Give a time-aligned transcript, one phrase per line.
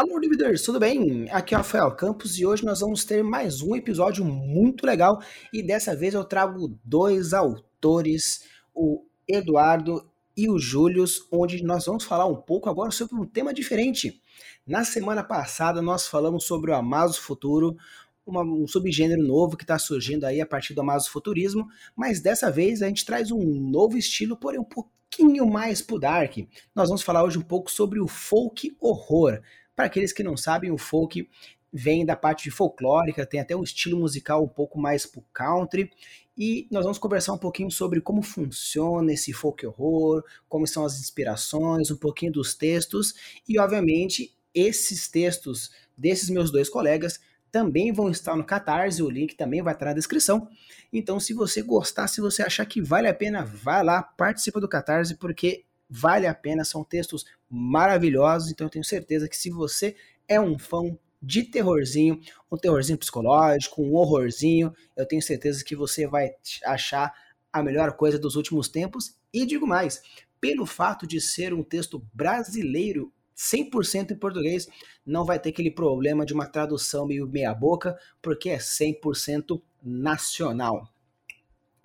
[0.00, 1.28] Alô, Dividers, tudo bem?
[1.30, 5.20] Aqui é o Rafael Campos e hoje nós vamos ter mais um episódio muito legal
[5.52, 12.04] e dessa vez eu trago dois autores, o Eduardo e o Júlio, onde nós vamos
[12.04, 14.22] falar um pouco agora sobre um tema diferente.
[14.66, 17.76] Na semana passada nós falamos sobre o Amazo Futuro,
[18.24, 22.80] uma, um subgênero novo que está surgindo aí a partir do Amazofuturismo, mas dessa vez
[22.80, 26.38] a gente traz um novo estilo, porém um pouquinho mais pro dark.
[26.74, 29.42] Nós vamos falar hoje um pouco sobre o folk horror.
[29.80, 31.26] Para aqueles que não sabem, o folk
[31.72, 35.90] vem da parte folclórica, tem até um estilo musical um pouco mais pro country.
[36.36, 41.00] E nós vamos conversar um pouquinho sobre como funciona esse folk horror, como são as
[41.00, 43.14] inspirações, um pouquinho dos textos
[43.48, 47.18] e, obviamente, esses textos desses meus dois colegas
[47.50, 50.46] também vão estar no Catarse, o link também vai estar na descrição.
[50.92, 54.68] Então, se você gostar, se você achar que vale a pena, vai lá, participa do
[54.68, 59.96] Catarse, porque vale a pena, são textos maravilhosos, então eu tenho certeza que se você
[60.28, 66.06] é um fã de terrorzinho, um terrorzinho psicológico, um horrorzinho, eu tenho certeza que você
[66.06, 66.30] vai
[66.64, 67.12] achar
[67.52, 69.16] a melhor coisa dos últimos tempos.
[69.32, 70.00] E digo mais,
[70.40, 74.68] pelo fato de ser um texto brasileiro 100% em português,
[75.04, 80.88] não vai ter aquele problema de uma tradução meio meia boca, porque é 100% nacional.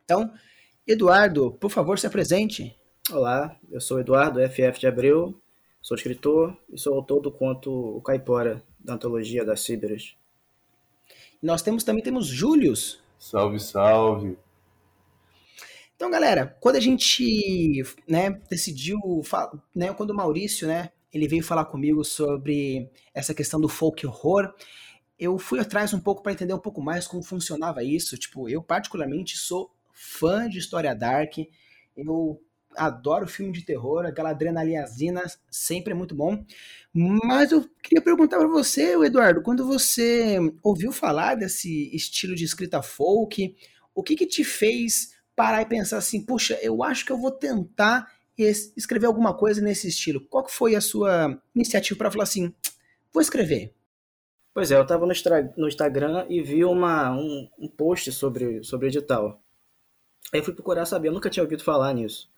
[0.03, 0.31] Então,
[0.85, 2.77] Eduardo, por favor, se apresente.
[3.11, 5.39] Olá, eu sou Eduardo FF de Abreu,
[5.79, 10.15] sou escritor e sou autor do conto O Caipora, da antologia das Cíberas.
[11.39, 12.99] Nós temos também temos Július.
[13.19, 14.35] Salve, salve.
[15.95, 18.97] Então, galera, quando a gente né, decidiu,
[19.75, 24.51] né, quando o Maurício né, ele veio falar comigo sobre essa questão do folk horror,
[25.19, 28.17] eu fui atrás um pouco para entender um pouco mais como funcionava isso.
[28.17, 31.37] Tipo, eu particularmente sou fã de história dark,
[31.95, 32.41] eu
[32.77, 36.43] adoro filme de terror, aquela adrenalinazinha sempre é muito bom.
[36.93, 42.81] Mas eu queria perguntar para você, Eduardo, quando você ouviu falar desse estilo de escrita
[42.81, 43.53] folk,
[43.93, 47.31] o que, que te fez parar e pensar assim, puxa, eu acho que eu vou
[47.31, 50.21] tentar escrever alguma coisa nesse estilo?
[50.21, 52.53] Qual foi a sua iniciativa para falar assim,
[53.11, 53.73] vou escrever?
[54.53, 55.13] Pois é, eu estava no,
[55.57, 59.43] no, Instagram e vi uma, um, um post sobre, sobre edital.
[60.33, 62.33] Aí eu fui procurar saber, eu nunca tinha ouvido falar nisso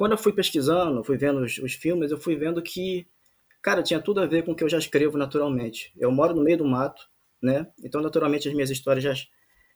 [0.00, 3.06] quando eu fui pesquisando, fui vendo os, os, filmes, eu fui vendo que,
[3.60, 5.92] cara, tinha tudo a ver com o que eu já escrevo naturalmente.
[5.94, 7.06] Eu moro no meio do mato,
[7.42, 7.66] né?
[7.84, 9.12] Então, naturalmente, as minhas histórias já,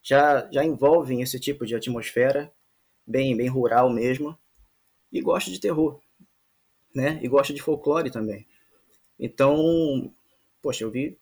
[0.02, 2.50] já, já envolvem esse tipo de atmosfera,
[3.06, 4.34] bem, bem rural mesmo.
[5.12, 6.00] E gosto de terror,
[6.94, 7.20] né?
[7.22, 8.46] E gosto de folclore também.
[9.20, 10.10] Então,
[10.62, 11.18] poxa, eu vi,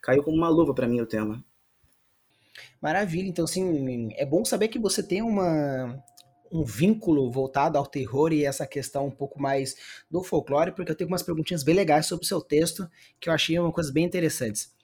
[0.00, 1.44] caiu como uma luva para mim o tema.
[2.80, 6.00] Maravilha, então, assim, é bom saber que você tem uma
[6.50, 9.76] um vínculo voltado ao terror e essa questão um pouco mais
[10.10, 12.88] do folclore, porque eu tenho umas perguntinhas bem legais sobre o seu texto
[13.20, 14.74] que eu achei uma coisa bem interessantes.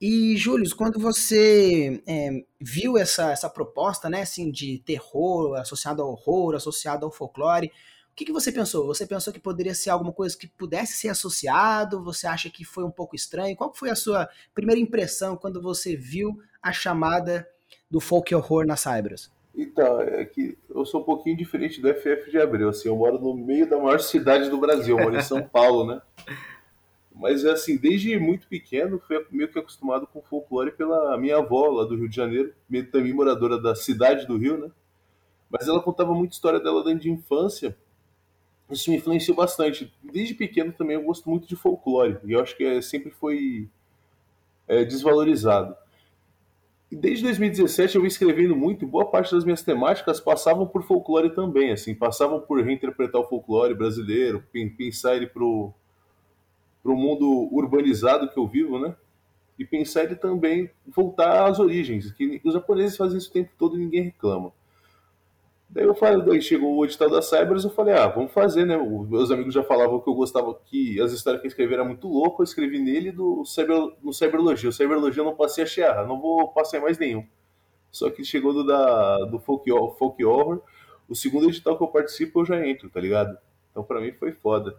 [0.00, 6.10] E, Júlio, quando você é, viu essa, essa proposta, né, assim, de terror associado ao
[6.10, 7.70] horror, associado ao folclore,
[8.10, 8.86] o que, que você pensou?
[8.86, 12.02] Você pensou que poderia ser alguma coisa que pudesse ser associado?
[12.02, 13.56] Você acha que foi um pouco estranho?
[13.56, 17.46] Qual foi a sua primeira impressão quando você viu a chamada
[17.90, 19.30] do folk horror na Cybers?
[19.54, 23.18] Então, é que eu sou um pouquinho diferente do FF de Abreu, assim, eu moro
[23.18, 26.00] no meio da maior cidade do Brasil, eu moro em São Paulo, né?
[27.12, 31.84] Mas, assim, desde muito pequeno, fui meio que acostumado com folclore pela minha avó, lá
[31.84, 32.54] do Rio de Janeiro,
[32.90, 34.70] também moradora da cidade do Rio, né?
[35.50, 37.76] Mas ela contava muita história dela dentro de infância,
[38.70, 39.92] isso me influenciou bastante.
[40.02, 43.68] Desde pequeno também eu gosto muito de folclore, e eu acho que é, sempre foi
[44.68, 45.74] é, desvalorizado.
[46.92, 51.70] Desde 2017 eu vim escrevendo muito, boa parte das minhas temáticas passavam por folclore também,
[51.70, 54.44] assim, passavam por reinterpretar o folclore brasileiro,
[54.76, 55.72] pensar ele pro,
[56.82, 58.96] pro mundo urbanizado que eu vivo, né?
[59.56, 63.76] E pensar ele também voltar às origens, que os japoneses fazem isso o tempo todo
[63.76, 64.52] e ninguém reclama.
[65.72, 68.76] Daí eu falei, chegou o edital da Cybers, eu falei, ah, vamos fazer, né?
[68.76, 71.84] Os meus amigos já falavam que eu gostava, que as histórias que eu escrevi eram
[71.84, 74.68] muito loucas, eu escrevi nele do cyber, no Cyberlogia.
[74.68, 77.24] O Cyberlogia eu não passei a Sierra, não vou passar mais nenhum.
[77.88, 80.60] Só que chegou do, da, do folk, folk Horror,
[81.08, 83.38] o segundo edital que eu participo eu já entro, tá ligado?
[83.70, 84.76] Então pra mim foi foda.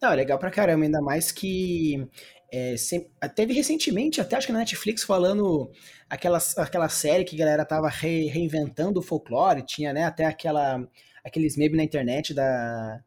[0.00, 2.08] Não, é legal pra caramba, ainda mais que
[2.52, 5.70] é, sempre, teve recentemente, até acho que na Netflix, falando
[6.08, 10.86] aquela, aquela série que a galera tava re, reinventando o folclore, tinha né, até aquela,
[11.24, 13.00] aqueles memes na internet da,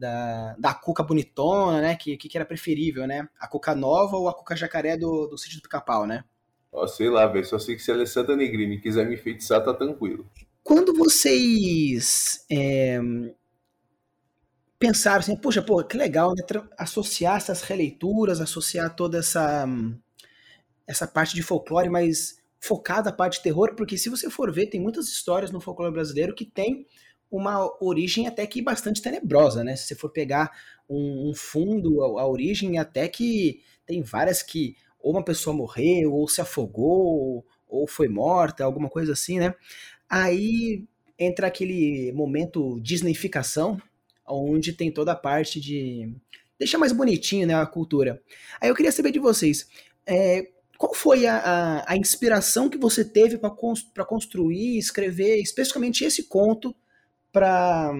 [0.00, 1.94] da, da Cuca bonitona, né?
[1.94, 3.28] Que, que era preferível, né?
[3.38, 6.24] A Cuca nova ou a Cuca jacaré do, do sítio do pica-pau, né?
[6.72, 7.44] Ó, sei lá, velho.
[7.44, 10.26] Só sei que se a Alessandra Negrini quiser me enfeitiçar, tá tranquilo.
[10.62, 12.98] Quando vocês é,
[14.80, 16.42] pensaram assim, puxa, pô, que legal, né?
[16.78, 19.66] Associar essas releituras, associar toda essa,
[20.86, 24.66] essa parte de folclore, mas focada a parte de terror, porque se você for ver,
[24.66, 26.86] tem muitas histórias no folclore brasileiro que tem
[27.30, 29.76] uma origem até que bastante tenebrosa, né?
[29.76, 30.50] Se você for pegar
[30.88, 36.12] um, um fundo, a, a origem até que tem várias que ou uma pessoa morreu,
[36.12, 39.54] ou se afogou, ou foi morta, alguma coisa assim, né?
[40.08, 40.84] Aí
[41.18, 43.80] entra aquele momento Disneyficação,
[44.30, 46.14] onde tem toda a parte de
[46.58, 48.22] deixar mais bonitinho né, a cultura.
[48.60, 49.66] Aí eu queria saber de vocês,
[50.06, 56.24] é, qual foi a, a, a, inspiração que você teve para construir, escrever especificamente esse
[56.24, 56.74] conto
[57.32, 57.92] para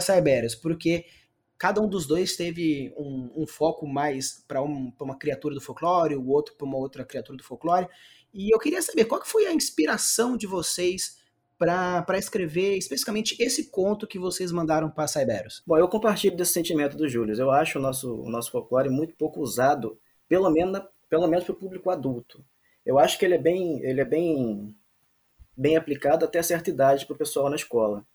[0.00, 0.54] Cyberias?
[0.54, 1.06] Porque
[1.58, 6.16] cada um dos dois teve um, um foco mais para um, uma criatura do folclore,
[6.16, 7.88] o outro para uma outra criatura do folclore.
[8.32, 11.18] E eu queria saber qual que foi a inspiração de vocês
[11.58, 15.62] para escrever especificamente esse conto que vocês mandaram para Cyberos?
[15.66, 17.34] Bom, eu compartilho desse sentimento do Júlio.
[17.34, 19.98] Eu acho o nosso, o nosso folclore muito pouco usado,
[20.28, 22.44] pelo menos, pelo menos para o público adulto.
[22.84, 24.76] Eu acho que ele é bem, ele é bem,
[25.56, 28.06] bem aplicado até certa idade para o pessoal na escola.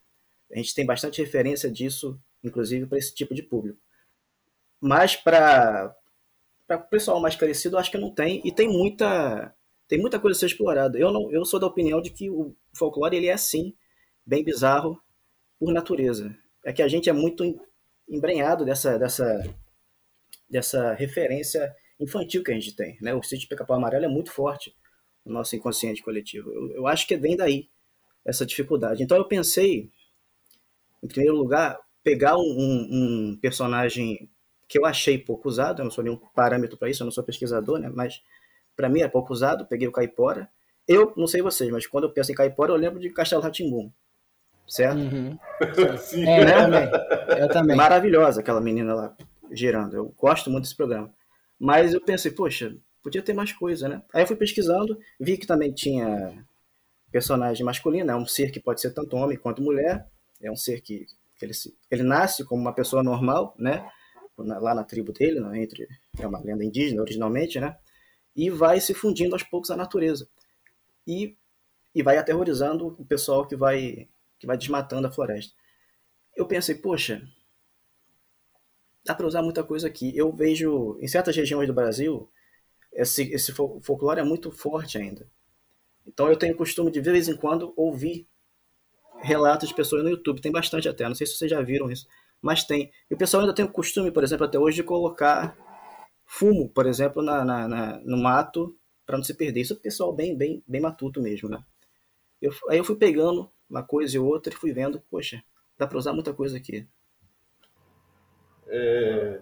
[0.52, 3.80] A gente tem bastante referência disso, inclusive para esse tipo de público.
[4.80, 5.96] Mas para
[6.70, 8.42] o pessoal mais crescido, acho que não tem.
[8.46, 9.54] E tem muita
[9.92, 10.98] tem muita coisa a ser explorada.
[10.98, 13.76] Eu, não, eu sou da opinião de que o folclore ele é assim,
[14.26, 14.98] bem bizarro
[15.60, 16.34] por natureza.
[16.64, 17.44] É que a gente é muito
[18.08, 19.44] embrenhado dessa, dessa,
[20.50, 22.98] dessa referência infantil que a gente tem.
[23.02, 23.14] Né?
[23.14, 24.74] O sítio Pica-Pau Amarelo é muito forte
[25.26, 26.50] no nosso inconsciente coletivo.
[26.54, 27.68] Eu, eu acho que vem daí
[28.24, 29.04] essa dificuldade.
[29.04, 29.92] Então eu pensei,
[31.04, 34.30] em primeiro lugar, pegar um, um, personagem
[34.70, 37.26] que eu achei pouco usado, eu não sou nenhum parâmetro para isso, eu não sou
[37.26, 37.92] pesquisador, né?
[37.94, 38.22] mas
[38.82, 40.50] para mim é pouco usado, peguei o caipora.
[40.88, 43.92] Eu, não sei vocês, mas quando eu penso em caipora, eu lembro de Castelo Ratimbum.
[44.68, 44.98] Certo?
[44.98, 45.38] Uhum.
[46.00, 46.90] Sim, é, eu também.
[47.38, 47.78] Eu também.
[47.78, 49.16] Maravilhosa aquela menina lá
[49.52, 49.96] girando.
[49.96, 51.14] Eu gosto muito desse programa.
[51.60, 54.02] Mas eu pensei, poxa, podia ter mais coisa, né?
[54.12, 56.44] Aí eu fui pesquisando, vi que também tinha
[57.12, 60.08] personagem masculino, é um ser que pode ser tanto homem quanto mulher,
[60.42, 61.06] é um ser que,
[61.38, 61.54] que ele,
[61.92, 63.88] ele nasce como uma pessoa normal, né?
[64.38, 65.62] Lá na tribo dele, né?
[65.62, 65.88] entre
[66.18, 67.78] é uma lenda indígena originalmente, né?
[68.36, 70.28] E vai se fundindo aos poucos à natureza.
[71.06, 71.36] E,
[71.94, 74.08] e vai aterrorizando o pessoal que vai,
[74.40, 75.54] que vai desmatando a floresta.
[76.36, 77.22] Eu pensei, poxa,
[79.04, 80.16] dá para usar muita coisa aqui.
[80.16, 82.30] Eu vejo, em certas regiões do Brasil,
[82.94, 85.28] esse, esse folclore é muito forte ainda.
[86.06, 88.28] Então eu tenho o costume de, de vez em quando, ouvir
[89.22, 90.42] relatos de pessoas no YouTube.
[90.42, 92.08] Tem bastante até, não sei se vocês já viram isso,
[92.42, 92.92] mas tem.
[93.10, 95.56] E o pessoal ainda tem o costume, por exemplo, até hoje, de colocar
[96.32, 98.74] fumo, por exemplo, na, na, na no mato
[99.06, 99.60] para não se perder.
[99.60, 101.62] Isso é pessoal bem, bem, bem matuto mesmo, né?
[102.42, 105.44] Eu, aí eu fui pegando uma coisa e outra e fui vendo, poxa,
[105.78, 106.88] dá para usar muita coisa aqui.
[108.66, 109.42] É...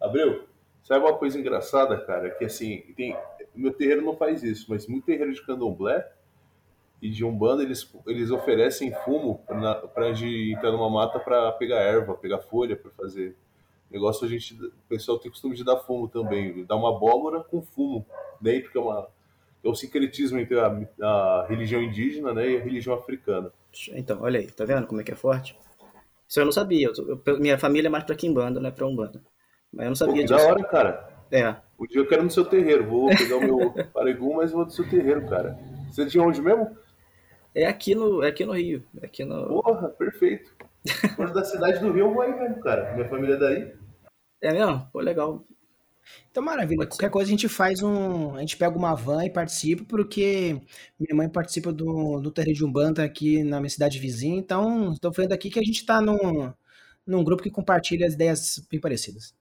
[0.00, 0.46] Abreu,
[0.84, 2.30] sabe uma coisa engraçada, cara?
[2.30, 3.16] Que assim, tem...
[3.52, 6.08] meu terreiro não faz isso, mas muito terreiro de candomblé
[7.00, 12.38] e de umbanda eles, eles oferecem fumo para entrar numa mata para pegar erva, pegar
[12.38, 13.36] folha para fazer
[13.92, 17.62] negócio a gente, o pessoal tem costume de dar fumo também, dar uma abóbora com
[17.62, 18.06] fumo
[18.40, 19.08] dentro, que é uma
[19.64, 20.66] é o sincretismo entre a,
[21.00, 23.52] a, religião indígena né, e a religião africana.
[23.92, 25.56] Então, olha aí, tá vendo como é que é forte?
[26.28, 26.90] Isso eu não sabia.
[26.96, 29.22] Eu, eu, minha família é mais pra Kimbanda, não é pra Umbanda.
[29.72, 30.46] Mas eu não sabia Pô, disso.
[30.46, 31.08] Da hora, cara.
[31.30, 31.56] É.
[31.78, 32.86] O dia eu quero no seu terreiro.
[32.86, 35.58] Vou pegar o meu paregum, mas vou no seu terreiro, cara.
[35.90, 36.76] Você é de onde mesmo?
[37.54, 38.82] É aqui no, é aqui no Rio.
[39.00, 39.46] É aqui no...
[39.62, 40.50] Porra, perfeito.
[41.16, 42.94] Quando da cidade do Rio, eu vou aí mesmo, cara.
[42.94, 43.72] Minha família é daí.
[44.42, 44.86] É mesmo?
[44.92, 45.46] Pô, legal.
[46.30, 46.86] Então, maravilha.
[46.86, 48.34] Qualquer coisa a gente faz um.
[48.34, 50.60] A gente pega uma van e participa, porque
[50.98, 54.36] minha mãe participa do, do Terreiro de Umbanda aqui na minha cidade vizinha.
[54.36, 56.52] Então, estou vendo aqui que a gente está num,
[57.06, 59.34] num grupo que compartilha as ideias bem parecidas.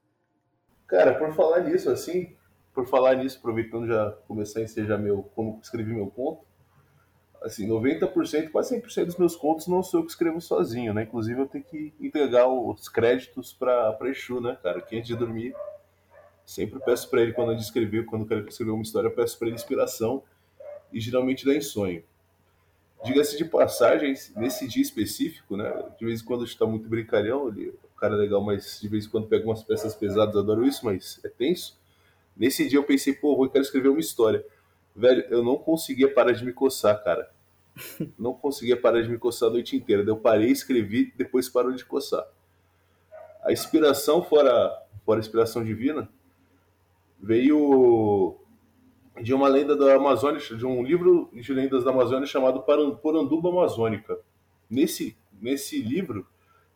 [0.87, 2.35] Cara, por falar nisso, assim,
[2.73, 5.23] por falar nisso, aproveitando já começar a ensejar meu.
[5.35, 6.45] como escrevi meu conto,
[7.41, 11.03] assim, 90%, quase 100% dos meus contos não sou eu que escrevo sozinho, né?
[11.03, 14.81] Inclusive eu tenho que entregar os créditos para Exu, né, cara?
[14.81, 15.55] Que antes de dormir,
[16.45, 19.47] sempre peço para ele, quando eu escrever, quando quero escrever uma história, eu peço para
[19.47, 20.23] ele inspiração
[20.93, 22.03] e geralmente dá em sonho.
[23.03, 25.71] Diga-se de passagem, nesse dia específico, né?
[25.97, 29.07] De vez em quando está muito brincalhão, ele, o cara é legal, mas de vez
[29.07, 31.79] em quando pega umas peças pesadas, adoro isso, mas é tenso.
[32.37, 34.45] Nesse dia eu pensei, pô, eu quero escrever uma história.
[34.95, 37.31] Velho, eu não conseguia parar de me coçar, cara.
[38.19, 40.03] Não conseguia parar de me coçar a noite inteira.
[40.03, 42.25] Eu parei, escrevi, depois parou de coçar.
[43.43, 44.71] A inspiração, fora,
[45.05, 46.09] fora a inspiração divina,
[47.19, 48.37] veio
[49.21, 54.19] de uma lenda da Amazônia, de um livro de lendas da Amazônia chamado Poranduba Amazônica.
[54.69, 56.27] Nesse, nesse livro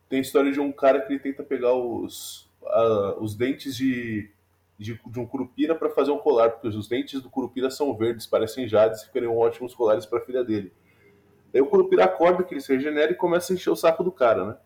[0.08, 4.30] tem a história de um cara que ele tenta pegar os, a, os dentes de,
[4.78, 8.26] de, de um curupira para fazer um colar, porque os dentes do curupira são verdes,
[8.26, 10.72] parecem jades e ficariam ótimos colares para a filha dele.
[11.52, 14.12] Daí o curupira acorda que ele se regenera e começa a encher o saco do
[14.12, 14.56] cara, né?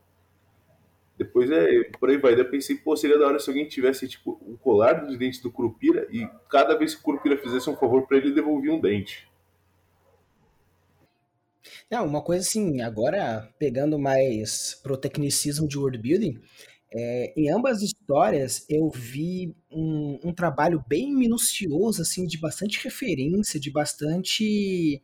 [1.17, 2.35] Depois é por aí vai.
[2.35, 5.40] Daí eu pensei, pô, seria da hora se alguém tivesse tipo um colar dos dentes
[5.43, 8.81] do curupira e cada vez que o curupira fizesse um favor para ele, devolvia um
[8.81, 9.31] dente.
[11.90, 16.40] Não, uma coisa assim, agora pegando mais pro tecnicismo de world building,
[16.92, 22.82] é, em ambas as histórias eu vi um, um, trabalho bem minucioso, assim, de bastante
[22.82, 25.00] referência, de bastante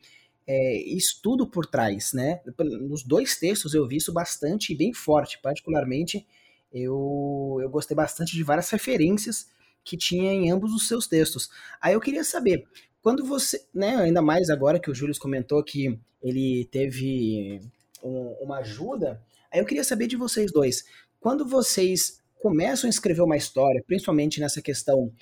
[0.47, 2.41] é, estudo por trás, né?
[2.59, 6.27] Nos dois textos eu vi isso bastante e bem forte, particularmente
[6.73, 9.47] eu, eu gostei bastante de várias referências
[9.85, 11.49] que tinha em ambos os seus textos.
[11.81, 12.67] Aí eu queria saber,
[13.01, 17.61] quando você, né, ainda mais agora que o Júlio comentou que ele teve
[18.03, 20.85] um, uma ajuda, aí eu queria saber de vocês dois,
[21.21, 25.13] quando vocês começam a escrever uma história, principalmente nessa questão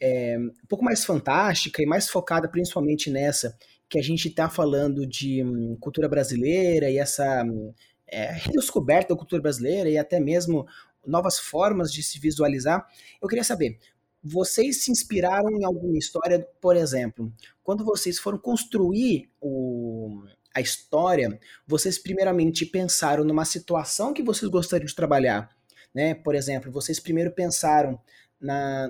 [0.00, 3.56] é, um pouco mais fantástica e mais focada principalmente nessa
[3.88, 7.72] que a gente está falando de hum, cultura brasileira e essa hum,
[8.06, 10.66] é, redescoberta da cultura brasileira e até mesmo
[11.06, 12.86] novas formas de se visualizar,
[13.20, 13.78] eu queria saber,
[14.22, 17.30] vocês se inspiraram em alguma história, por exemplo,
[17.62, 24.86] quando vocês foram construir o, a história, vocês primeiramente pensaram numa situação que vocês gostariam
[24.86, 25.50] de trabalhar,
[25.94, 26.14] né?
[26.14, 27.98] Por exemplo, vocês primeiro pensaram
[28.40, 28.88] na,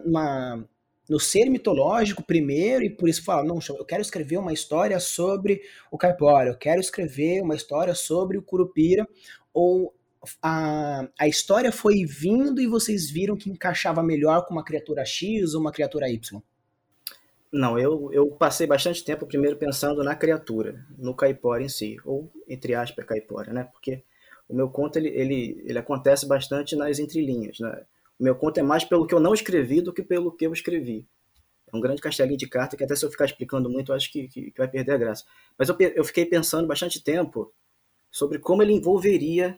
[1.08, 5.62] no ser mitológico primeiro e por isso falaram, não, eu quero escrever uma história sobre
[5.90, 9.06] o caipora, eu quero escrever uma história sobre o curupira,
[9.52, 9.94] ou
[10.42, 15.54] a, a história foi vindo e vocês viram que encaixava melhor com uma criatura X
[15.54, 16.42] ou uma criatura Y?
[17.56, 22.28] Não, eu, eu passei bastante tempo primeiro pensando na criatura, no caipora em si, ou
[22.48, 23.62] entre aspas caipora, né?
[23.62, 24.02] Porque
[24.48, 27.84] o meu conto ele, ele, ele acontece bastante nas entrelinhas, né?
[28.18, 30.52] O meu conto é mais pelo que eu não escrevi do que pelo que eu
[30.52, 31.06] escrevi.
[31.72, 34.10] É um grande castelinho de carta que até se eu ficar explicando muito, eu acho
[34.10, 35.24] que, que, que vai perder a graça.
[35.56, 37.54] Mas eu, eu fiquei pensando bastante tempo
[38.10, 39.56] sobre como ele envolveria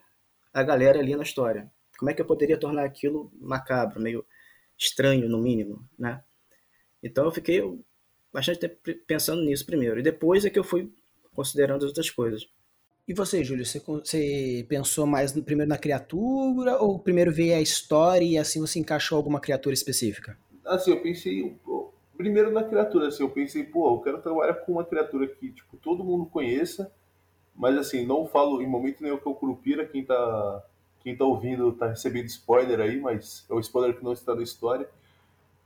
[0.53, 1.71] a galera ali na história.
[1.99, 4.26] Como é que eu poderia tornar aquilo macabro, meio
[4.76, 6.23] estranho no mínimo, né?
[7.03, 7.62] Então eu fiquei
[8.37, 8.76] bastante tempo
[9.07, 9.99] pensando nisso primeiro.
[9.99, 10.93] E depois é que eu fui
[11.35, 12.49] considerando as outras coisas.
[13.09, 17.61] E você, Júlio, você, você pensou mais no, primeiro na criatura ou primeiro veio a
[17.61, 20.37] história e assim você encaixou alguma criatura específica?
[20.64, 21.57] Assim, eu pensei
[22.16, 25.76] primeiro na criatura, assim, eu pensei, pô, eu quero trabalhar com uma criatura que, tipo,
[25.76, 26.90] todo mundo conheça
[27.57, 30.62] mas assim, não falo em momento nenhum que é o Curupira, quem tá,
[31.00, 34.43] quem tá ouvindo tá recebendo spoiler aí, mas é o spoiler que não está na
[34.43, 34.88] história.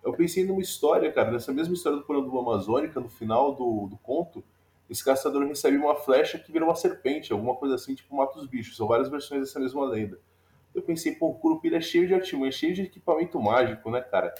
[0.02, 3.86] Eu pensei numa história, cara, nessa mesma história do Porão do Amazônica, no final do,
[3.88, 4.42] do conto,
[4.88, 8.46] esse caçador recebe uma flecha que vira uma serpente, alguma coisa assim, tipo mata os
[8.46, 8.76] bichos.
[8.76, 10.18] São várias versões dessa mesma lenda.
[10.74, 14.00] Eu pensei, pô, o Curupira é cheio de artimanha, é cheio de equipamento mágico, né,
[14.00, 14.34] cara?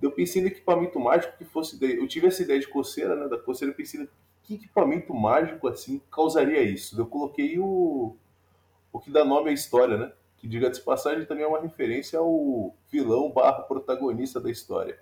[0.00, 1.78] Eu pensei no equipamento mágico que fosse.
[1.80, 3.28] Eu tive essa ideia de coceira, né?
[3.28, 4.08] Da coceira, eu pensei
[4.42, 6.98] que equipamento mágico assim causaria isso?
[6.98, 8.16] Eu coloquei o,
[8.92, 10.12] o que dá nome à história, né?
[10.40, 14.98] Que diga de passagem também é uma referência ao vilão barra protagonista da história.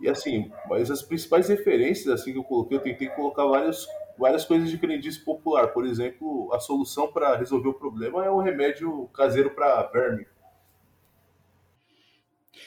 [0.00, 3.86] E assim, mas as principais referências assim que eu coloquei, eu tentei colocar várias,
[4.18, 5.68] várias coisas de crendice popular.
[5.68, 10.26] Por exemplo, a solução para resolver o problema é o remédio caseiro para verme.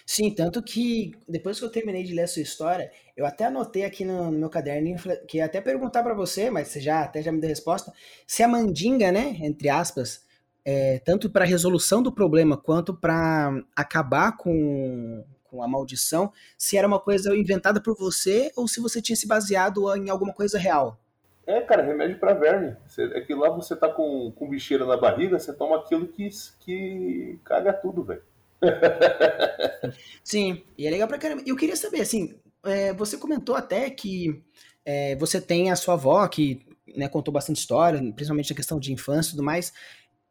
[0.06, 3.84] Sim, tanto que depois que eu terminei de ler a sua história, eu até anotei
[3.84, 7.32] aqui no, no meu caderninho que até perguntar para você, mas você já até já
[7.32, 7.91] me deu resposta,
[8.25, 10.25] se a mandinga, né, entre aspas,
[10.69, 16.86] é, tanto para resolução do problema quanto para acabar com, com a maldição, se era
[16.86, 21.00] uma coisa inventada por você ou se você tinha se baseado em alguma coisa real.
[21.45, 22.75] É, cara, remédio para verme.
[22.97, 26.27] É que lá você tá com, com bicheira na barriga, você toma aquilo que,
[26.59, 28.24] que caga tudo, velho.
[30.21, 31.43] Sim, e é legal pra caramba.
[31.45, 34.43] Eu queria saber, assim, é, você comentou até que
[34.83, 38.91] é, você tem a sua avó que né, contou bastante história, principalmente a questão de
[38.91, 39.71] infância e tudo mais.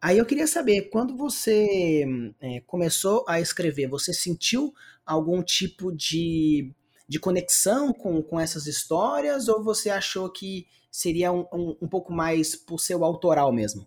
[0.00, 2.04] Aí eu queria saber, quando você
[2.40, 4.74] é, começou a escrever, você sentiu
[5.04, 6.70] algum tipo de,
[7.08, 12.12] de conexão com, com essas histórias ou você achou que seria um, um, um pouco
[12.12, 13.86] mais por seu autoral mesmo?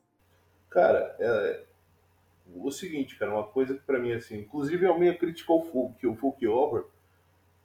[0.70, 1.64] Cara, é,
[2.56, 5.64] o seguinte, cara, uma coisa que para mim assim, inclusive é a minha crítica ao
[5.64, 6.88] folk, o folk horror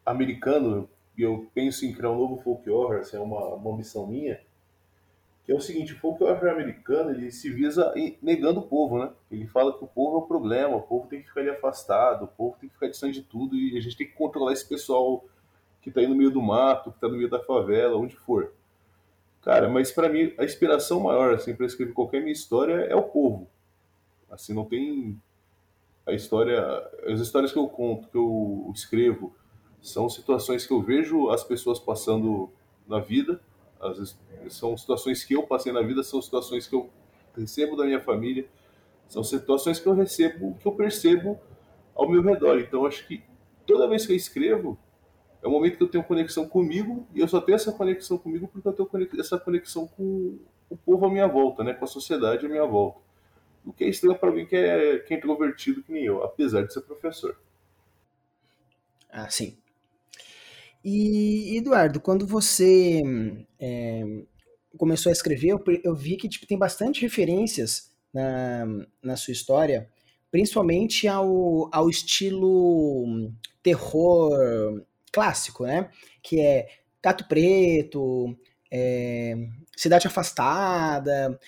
[0.04, 4.06] americano, e eu penso em criar um novo folk horror, assim, é uma, uma missão
[4.06, 4.40] minha,
[5.44, 9.12] que é o seguinte, o folk horror americano, ele se visa negando o povo, né?
[9.30, 12.24] Ele fala que o povo é o problema, o povo tem que ficar ali afastado,
[12.24, 14.66] o povo tem que ficar distante de tudo, e a gente tem que controlar esse
[14.66, 15.24] pessoal
[15.82, 18.54] que tá aí no meio do mato, que tá no meio da favela, onde for.
[19.42, 23.02] Cara, mas para mim a inspiração maior assim para escrever qualquer minha história é o
[23.02, 23.46] povo
[24.34, 25.20] Assim, não tem
[26.04, 26.60] a história,
[27.06, 29.32] as histórias que eu conto, que eu escrevo,
[29.80, 32.50] são situações que eu vejo as pessoas passando
[32.86, 33.40] na vida,
[33.84, 36.90] as, são situações que eu passei na vida, são situações que eu
[37.36, 38.48] recebo da minha família,
[39.08, 41.38] são situações que eu recebo, que eu percebo
[41.94, 42.58] ao meu redor.
[42.58, 43.22] Então, acho que
[43.66, 44.78] toda vez que eu escrevo,
[45.42, 48.48] é um momento que eu tenho conexão comigo e eu só tenho essa conexão comigo
[48.48, 50.38] porque eu tenho essa conexão com
[50.70, 53.00] o povo à minha volta, né, com a sociedade à minha volta.
[53.64, 56.62] O que é estranho para mim que é, que é introvertido que nem eu, apesar
[56.62, 57.36] de ser professor.
[59.10, 59.56] Ah, sim.
[60.84, 63.02] E, Eduardo, quando você
[63.58, 64.02] é,
[64.76, 68.66] começou a escrever, eu, eu vi que tipo, tem bastante referências na,
[69.02, 69.88] na sua história,
[70.30, 75.90] principalmente ao, ao estilo terror clássico, né?
[76.22, 76.68] Que é
[77.02, 78.36] Gato Preto,
[78.70, 79.36] é,
[79.74, 81.38] Cidade Afastada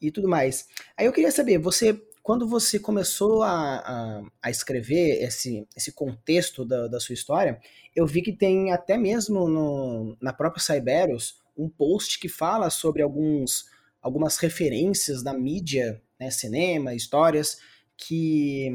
[0.00, 0.66] e tudo mais.
[0.96, 6.62] Aí eu queria saber, você quando você começou a, a, a escrever esse, esse contexto
[6.62, 7.58] da, da, sua história,
[7.96, 13.00] eu vi que tem até mesmo no, na própria Cyberus um post que fala sobre
[13.00, 13.64] alguns,
[14.02, 17.60] algumas referências da mídia, né, cinema, histórias,
[17.96, 18.70] que,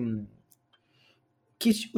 [1.59, 1.91] que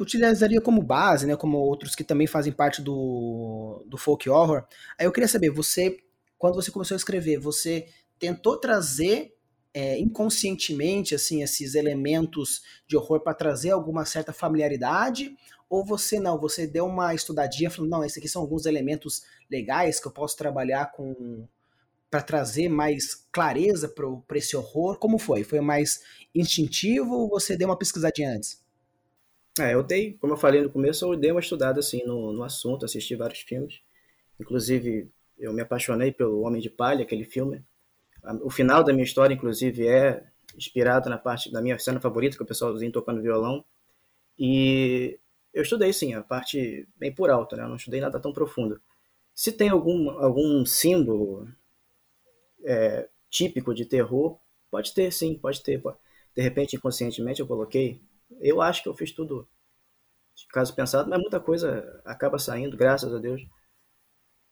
[0.00, 4.66] utilizaria como base, né, como outros que também fazem parte do, do folk horror.
[4.98, 5.98] Aí eu queria saber, você,
[6.36, 7.86] quando você começou a escrever, você
[8.18, 9.35] tentou trazer
[9.76, 15.36] é, inconscientemente assim esses elementos de horror para trazer alguma certa familiaridade
[15.68, 20.00] ou você não, você deu uma estudadinha falando, não, esses aqui são alguns elementos legais
[20.00, 21.46] que eu posso trabalhar com
[22.08, 24.96] para trazer mais clareza para esse horror?
[24.96, 25.44] Como foi?
[25.44, 26.02] Foi mais
[26.34, 28.64] instintivo ou você deu uma pesquisadinha antes?
[29.58, 32.44] É, eu dei, como eu falei no começo, eu dei uma estudada assim no, no
[32.44, 33.80] assunto, assisti vários filmes.
[34.40, 37.62] Inclusive, eu me apaixonei pelo Homem de Palha, aquele filme.
[38.42, 40.24] O final da minha história, inclusive, é
[40.56, 43.64] inspirado na parte da minha cena favorita, que é o pessoalzinho tocando violão.
[44.38, 45.18] E
[45.52, 47.64] eu estudei, sim, a parte bem por alto, né?
[47.64, 48.80] Eu não estudei nada tão profundo.
[49.34, 51.48] Se tem algum, algum símbolo
[52.64, 54.38] é, típico de terror,
[54.70, 55.82] pode ter, sim, pode ter.
[56.34, 58.00] De repente, inconscientemente, eu coloquei.
[58.40, 59.48] Eu acho que eu fiz tudo
[60.52, 63.42] caso pensado, mas muita coisa acaba saindo, graças a Deus,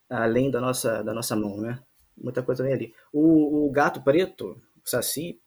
[0.09, 1.79] além da nossa, da nossa mão, né?
[2.17, 2.93] Muita coisa vem ali.
[3.11, 5.39] O, o gato preto, o Saci,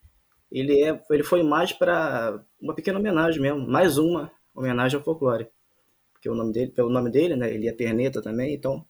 [0.50, 5.48] ele, é, ele foi mais para uma pequena homenagem mesmo, mais uma homenagem ao folclore.
[6.12, 8.84] Porque o nome dele, pelo nome dele, né, ele é perneta também, então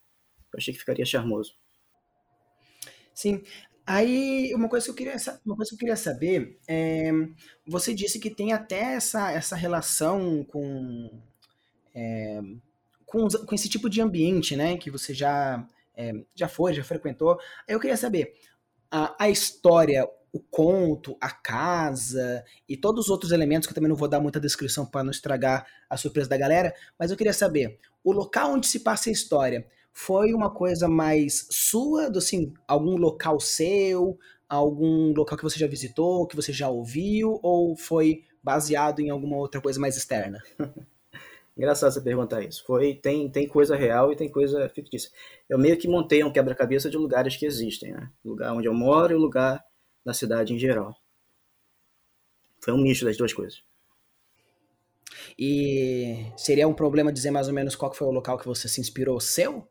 [0.52, 1.54] eu achei que ficaria charmoso.
[3.14, 3.42] Sim.
[3.86, 7.10] Aí, uma coisa que eu queria, uma coisa que eu queria saber, é,
[7.66, 11.10] você disse que tem até essa, essa relação com,
[11.94, 12.40] é,
[13.06, 15.66] com, com esse tipo de ambiente, né, que você já
[15.98, 17.36] é, já foi, já frequentou.
[17.66, 18.34] Eu queria saber,
[18.88, 23.88] a, a história, o conto, a casa e todos os outros elementos, que eu também
[23.88, 27.32] não vou dar muita descrição para não estragar a surpresa da galera, mas eu queria
[27.32, 32.54] saber, o local onde se passa a história foi uma coisa mais sua, do, assim,
[32.68, 34.16] algum local seu,
[34.48, 39.36] algum local que você já visitou, que você já ouviu, ou foi baseado em alguma
[39.36, 40.40] outra coisa mais externa?
[41.58, 42.64] Engraçado você perguntar isso.
[42.64, 45.10] Foi, tem, tem coisa real e tem coisa fictícia.
[45.48, 48.08] Eu meio que montei um quebra-cabeça de lugares que existem, né?
[48.24, 49.64] O lugar onde eu moro e o lugar
[50.04, 50.94] da cidade em geral.
[52.60, 53.60] Foi um misto das duas coisas.
[55.36, 58.80] E seria um problema dizer mais ou menos qual foi o local que você se
[58.80, 59.66] inspirou seu?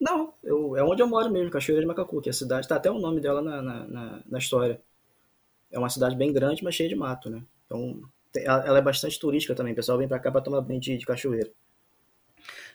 [0.00, 2.76] Não, eu, é onde eu moro mesmo, Cachoeira de Macacu, que é a cidade, tá
[2.76, 4.80] até o nome dela na, na, na, na história.
[5.72, 7.42] É uma cidade bem grande, mas cheia de mato, né?
[7.66, 8.00] Então,
[8.36, 9.72] ela é bastante turística também.
[9.72, 11.50] O pessoal vem para cá para tomar banho de, de, cachoeira.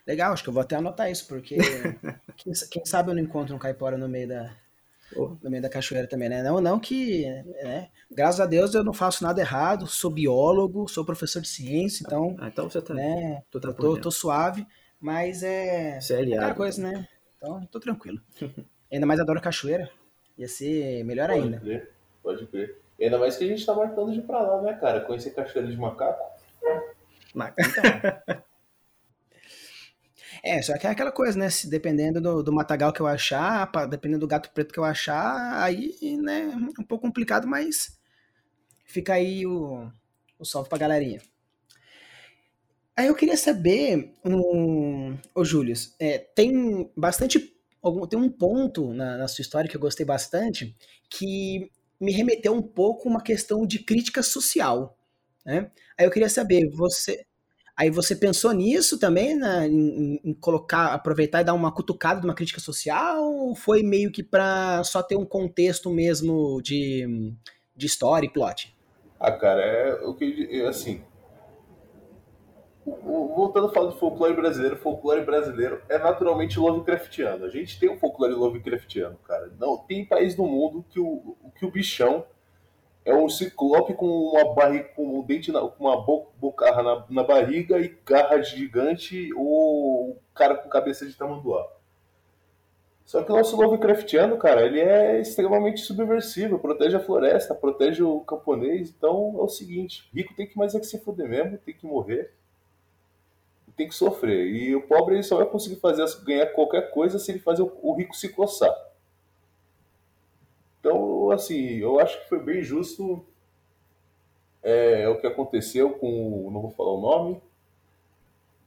[0.06, 1.58] Legal, acho que eu vou até anotar isso, porque
[2.36, 4.54] quem, quem, sabe eu não encontro um caipora no meio da,
[5.16, 5.38] oh.
[5.42, 6.44] no meio da cachoeira também, né?
[6.44, 7.26] Não, não que,
[7.64, 7.90] né?
[8.12, 12.36] Graças a Deus eu não faço nada errado, sou biólogo, sou professor de ciência, então.
[12.40, 12.94] Ah, então você tá.
[12.94, 14.68] Né, tô, tô, tô, suave,
[15.00, 16.02] mas é.
[16.02, 17.00] Você é coisa, então.
[17.00, 17.08] né?
[17.38, 18.22] Então, tô tranquilo.
[18.92, 19.90] Ainda mais adoro cachoeira.
[20.38, 21.60] Ia ser melhor pode ainda.
[21.60, 22.83] Crer, pode crer.
[23.04, 25.02] Ainda mais que a gente tá marcando de pra lá, né, cara?
[25.02, 26.24] Conhecer cachoeira de macaco.
[27.34, 28.44] Macaco, então.
[30.46, 31.50] É, só que é aquela coisa, né?
[31.50, 35.64] Se dependendo do, do matagal que eu achar, dependendo do gato preto que eu achar,
[35.64, 37.98] aí, né, é um pouco complicado, mas
[38.86, 39.90] fica aí o,
[40.38, 41.22] o salve pra galerinha.
[42.96, 47.40] Aí eu queria saber, um, ô Júlio, é, tem bastante,
[48.10, 50.76] tem um ponto na, na sua história que eu gostei bastante,
[51.10, 54.98] que me remeteu um pouco uma questão de crítica social,
[55.46, 55.72] né?
[55.98, 57.26] Aí eu queria saber, você,
[57.76, 62.26] aí você pensou nisso também, né, em, em, colocar, aproveitar e dar uma cutucada de
[62.26, 67.34] uma crítica social, ou foi meio que para só ter um contexto mesmo de,
[67.76, 68.76] de história e plot?
[69.20, 70.62] Ah, cara, é o que.
[70.68, 71.02] Assim.
[72.86, 77.46] Voltando a falar do folclore brasileiro, folclore brasileiro é naturalmente Lovecraftiano.
[77.46, 79.52] A gente tem um folclore Lovecraftiano, cara.
[79.58, 82.26] Não tem país no mundo que o, que o bichão
[83.06, 87.24] é um ciclope com uma barriga, com um dente, na, com uma boca na, na
[87.24, 91.70] barriga e garra gigante, ou cara com cabeça de tamanduá.
[93.06, 98.22] Só que o nosso Lovecraftiano, cara, ele é extremamente subversivo, protege a floresta, protege o
[98.22, 98.90] camponês.
[98.90, 101.86] Então é o seguinte: rico tem que mais é que se fuder mesmo, tem que
[101.86, 102.34] morrer,
[103.76, 104.48] tem que sofrer.
[104.48, 107.94] E o pobre ele só vai conseguir fazer ganhar qualquer coisa se ele fazer o
[107.96, 108.74] rico se coçar.
[110.80, 113.26] Então, assim, eu acho que foi bem justo
[114.62, 117.42] é, o que aconteceu com, não vou falar o nome,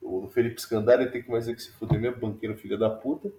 [0.03, 3.31] o Felipe Scandari tem que mais é que se fuder mesmo, banqueiro filho da puta.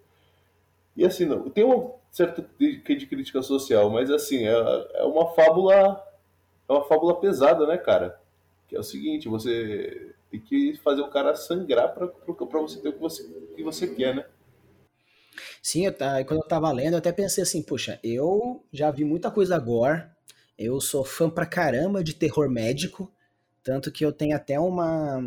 [0.96, 4.54] E assim, não, tem um certo de, de crítica social, mas assim, é,
[4.96, 6.04] é uma fábula.
[6.68, 8.20] É uma fábula pesada, né, cara?
[8.68, 12.08] Que é o seguinte, você tem que fazer o cara sangrar para
[12.62, 13.24] você ter o que você,
[13.56, 14.26] que você quer, né?
[15.62, 15.94] Sim, eu,
[16.26, 20.16] quando eu tava lendo, eu até pensei assim, puxa, eu já vi muita coisa agora,
[20.58, 23.12] eu sou fã pra caramba de terror médico,
[23.64, 25.18] tanto que eu tenho até uma,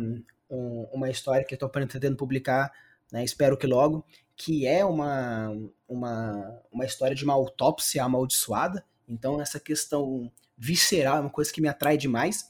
[0.49, 2.71] um, uma história que eu tô pretendendo publicar,
[3.11, 5.55] né, espero que logo, que é uma,
[5.87, 8.83] uma, uma história de uma autópsia amaldiçoada.
[9.07, 12.49] Então, essa questão visceral é uma coisa que me atrai demais.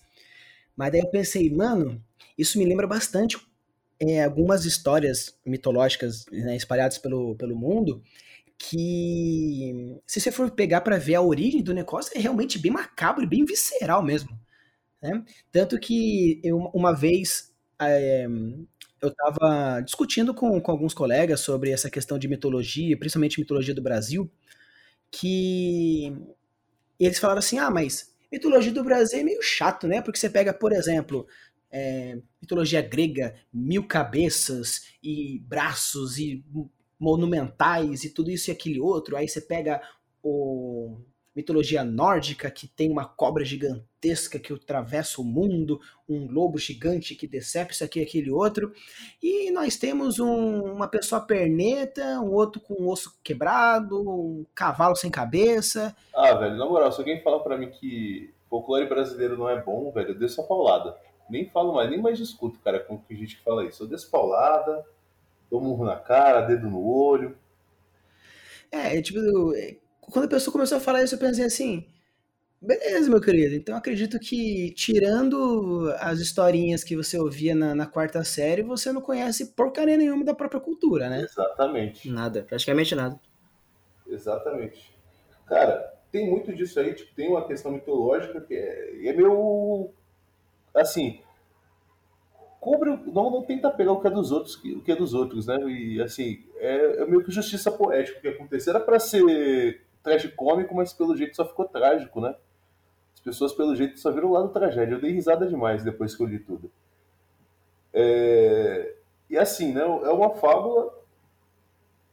[0.76, 2.02] Mas daí eu pensei, mano,
[2.42, 3.38] isso me lembra bastante
[4.00, 8.02] é, algumas histórias mitológicas né, espalhadas pelo, pelo mundo
[8.58, 13.24] que, se você for pegar para ver a origem do negócio, é realmente bem macabro
[13.24, 14.40] e bem visceral mesmo.
[15.02, 15.24] Né?
[15.52, 18.28] Tanto que eu, uma vez é,
[19.02, 23.82] eu estava discutindo com, com alguns colegas sobre essa questão de mitologia, principalmente mitologia do
[23.82, 24.32] Brasil,
[25.10, 26.14] que
[27.00, 30.02] eles falaram assim: ah, mas mitologia do Brasil é meio chato, né?
[30.02, 31.28] Porque você pega, por exemplo,
[31.72, 36.44] é, mitologia grega, mil cabeças e braços e
[37.00, 39.16] monumentais e tudo isso e aquele outro.
[39.16, 39.82] Aí você pega
[40.24, 40.98] o
[41.36, 47.26] mitologia nórdica, que tem uma cobra gigantesca que atravessa o mundo, um lobo gigante que
[47.26, 48.74] decepa isso aqui e aquele outro.
[49.24, 54.96] E nós temos um, uma pessoa perneta, um outro com um osso quebrado, um cavalo
[54.96, 55.96] sem cabeça.
[56.14, 59.90] Ah, velho, na moral, se alguém falar para mim que folclore brasileiro não é bom,
[59.92, 60.98] velho, eu desço a paulada.
[61.32, 63.84] Nem falo mais, nem mais discuto, cara, com que gente que fala isso.
[63.84, 64.86] Eu desço paulada,
[65.50, 67.38] dou murro na cara, dedo no olho.
[68.70, 69.20] É, tipo,
[70.00, 71.88] quando a pessoa começou a falar isso, eu pensei assim,
[72.62, 73.56] beleza, meu querido.
[73.56, 79.02] Então acredito que, tirando as historinhas que você ouvia na, na, quarta série, você não
[79.02, 81.22] conhece porcaria nenhuma da própria cultura, né?
[81.22, 82.10] Exatamente.
[82.10, 83.20] Nada, praticamente nada.
[84.08, 84.94] Exatamente.
[85.48, 89.92] Cara, tem muito disso aí, tipo, tem uma questão mitológica que é, é meio.
[90.74, 91.22] Assim.
[92.60, 95.48] Cobre, não, não tenta pegar o que é dos outros, o que é dos outros,
[95.48, 95.58] né?
[95.64, 98.72] E assim, é, é meio que justiça poética o que aconteceu.
[98.72, 102.36] Era pra ser tragicômico, mas pelo jeito só ficou trágico, né?
[103.14, 104.96] As pessoas, pelo jeito, só viram o lado tragédia.
[104.96, 106.72] Eu dei risada demais depois que eu li tudo.
[107.94, 108.96] É...
[109.30, 109.82] E assim, né?
[109.82, 110.94] É uma fábula.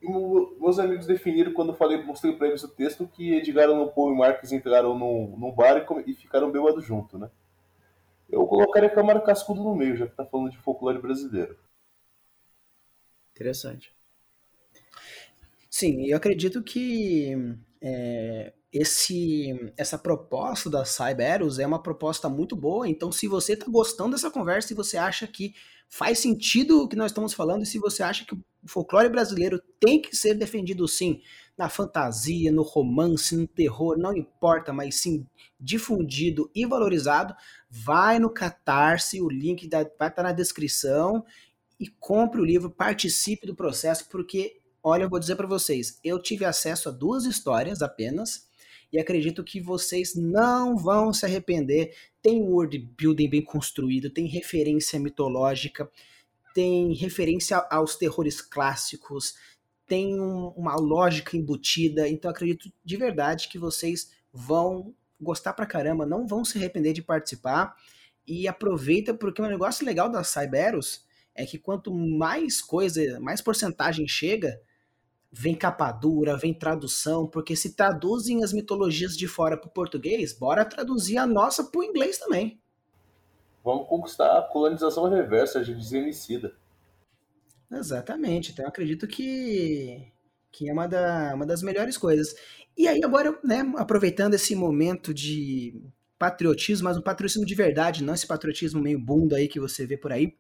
[0.00, 4.12] Meus amigos definiram, quando eu falei, mostrei para eles o texto, que Edgar Allan Poe
[4.12, 7.28] e Marques entraram num, num bar e, e ficaram bêbados junto, né?
[8.28, 11.58] Eu colocaria Câmara Cascudo no meio, já que tá falando de folclore brasileiro.
[13.32, 13.94] Interessante.
[15.70, 17.34] Sim, eu acredito que
[17.80, 22.88] é, esse, essa proposta da Cyberus é uma proposta muito boa.
[22.88, 25.54] Então, se você está gostando dessa conversa e você acha que
[25.88, 29.60] faz sentido o que nós estamos falando, e se você acha que o folclore brasileiro
[29.80, 31.22] tem que ser defendido sim,
[31.56, 35.26] na fantasia, no romance, no terror, não importa, mas sim
[35.58, 37.34] difundido e valorizado,
[37.70, 41.24] vai no Catarse, o link vai estar tá na descrição
[41.80, 46.22] e compre o livro, participe do processo, porque Olha, eu vou dizer para vocês, eu
[46.22, 48.47] tive acesso a duas histórias apenas
[48.92, 51.94] e acredito que vocês não vão se arrepender.
[52.22, 55.90] Tem world building bem construído, tem referência mitológica,
[56.54, 59.34] tem referência aos terrores clássicos,
[59.86, 62.08] tem um, uma lógica embutida.
[62.08, 67.02] Então acredito de verdade que vocês vão gostar pra caramba, não vão se arrepender de
[67.02, 67.76] participar.
[68.26, 74.06] E aproveita porque um negócio legal da Cyberus é que quanto mais coisa, mais porcentagem
[74.06, 74.60] chega,
[75.30, 80.32] vem capa dura, vem tradução, porque se traduzem as mitologias de fora para o português,
[80.32, 82.60] bora traduzir a nossa para o inglês também.
[83.64, 86.56] Vamos conquistar a colonização reversa, a gente desemicida.
[87.70, 90.10] Exatamente, então eu acredito que,
[90.50, 92.34] que é uma, da, uma das melhores coisas.
[92.76, 95.82] E aí agora, né, aproveitando esse momento de
[96.18, 99.96] patriotismo, mas um patriotismo de verdade, não esse patriotismo meio bunda aí que você vê
[99.96, 100.34] por aí.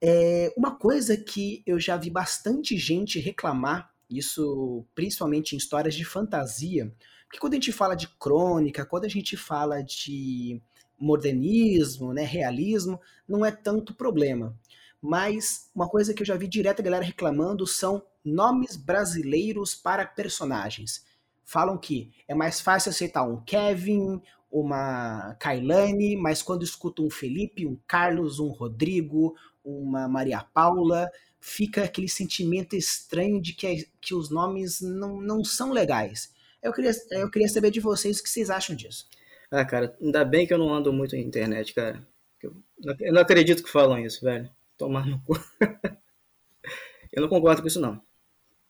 [0.00, 6.04] É uma coisa que eu já vi bastante gente reclamar, isso principalmente em histórias de
[6.04, 6.92] fantasia,
[7.26, 10.62] porque quando a gente fala de crônica, quando a gente fala de
[10.98, 14.56] modernismo, né, realismo, não é tanto problema.
[15.02, 20.06] Mas uma coisa que eu já vi direto a galera reclamando são nomes brasileiros para
[20.06, 21.04] personagens.
[21.44, 27.66] Falam que é mais fácil aceitar um Kevin, uma Kailane, mas quando escuto um Felipe,
[27.66, 31.10] um Carlos, um Rodrigo, uma Maria Paula,
[31.44, 36.32] fica aquele sentimento estranho de que, que os nomes não, não são legais.
[36.62, 39.06] Eu queria, eu queria saber de vocês o que vocês acham disso.
[39.50, 42.02] Ah, cara, ainda bem que eu não ando muito na internet, cara.
[42.42, 44.50] Eu não acredito que falam isso, velho.
[44.78, 45.34] Tomar no cu.
[47.12, 48.00] eu não concordo com isso, não.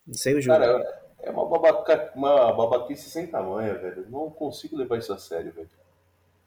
[0.04, 0.58] Não sei o jogo.
[0.58, 4.10] Cara, é uma, babaca, uma babaquice sem tamanho, velho.
[4.10, 5.70] Não consigo levar isso a sério, velho.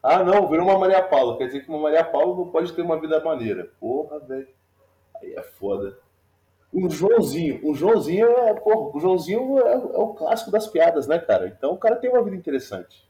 [0.04, 1.38] Ah, não, virou uma Maria Paula.
[1.38, 3.72] Quer dizer que uma Maria Paula não pode ter uma vida maneira.
[3.80, 4.50] Porra, velho.
[5.22, 5.98] Aí é foda.
[6.78, 7.60] Um Joãozinho.
[7.68, 8.54] Um Joãozinho é.
[8.54, 11.48] Porra, o Joãozinho é, é, o clássico das piadas, né, cara?
[11.48, 13.08] Então o cara tem uma vida interessante.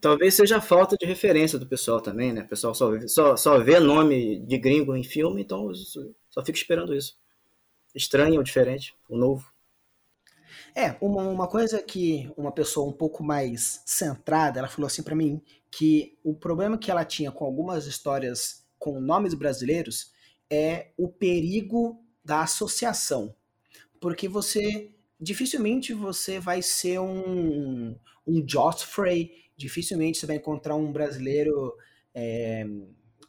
[0.00, 2.42] Talvez seja a falta de referência do pessoal também, né?
[2.42, 5.72] O pessoal só, só, só vê nome de gringo em filme, então
[6.28, 7.16] só fica esperando isso.
[7.94, 9.50] Estranho ou diferente, o novo.
[10.74, 15.14] É, uma, uma coisa que uma pessoa um pouco mais centrada, ela falou assim para
[15.14, 20.12] mim, que o problema que ela tinha com algumas histórias com nomes brasileiros
[20.52, 23.34] é o perigo da associação.
[23.98, 31.74] Porque você, dificilmente você vai ser um, um Joffrey, dificilmente você vai encontrar um brasileiro
[32.14, 32.66] é,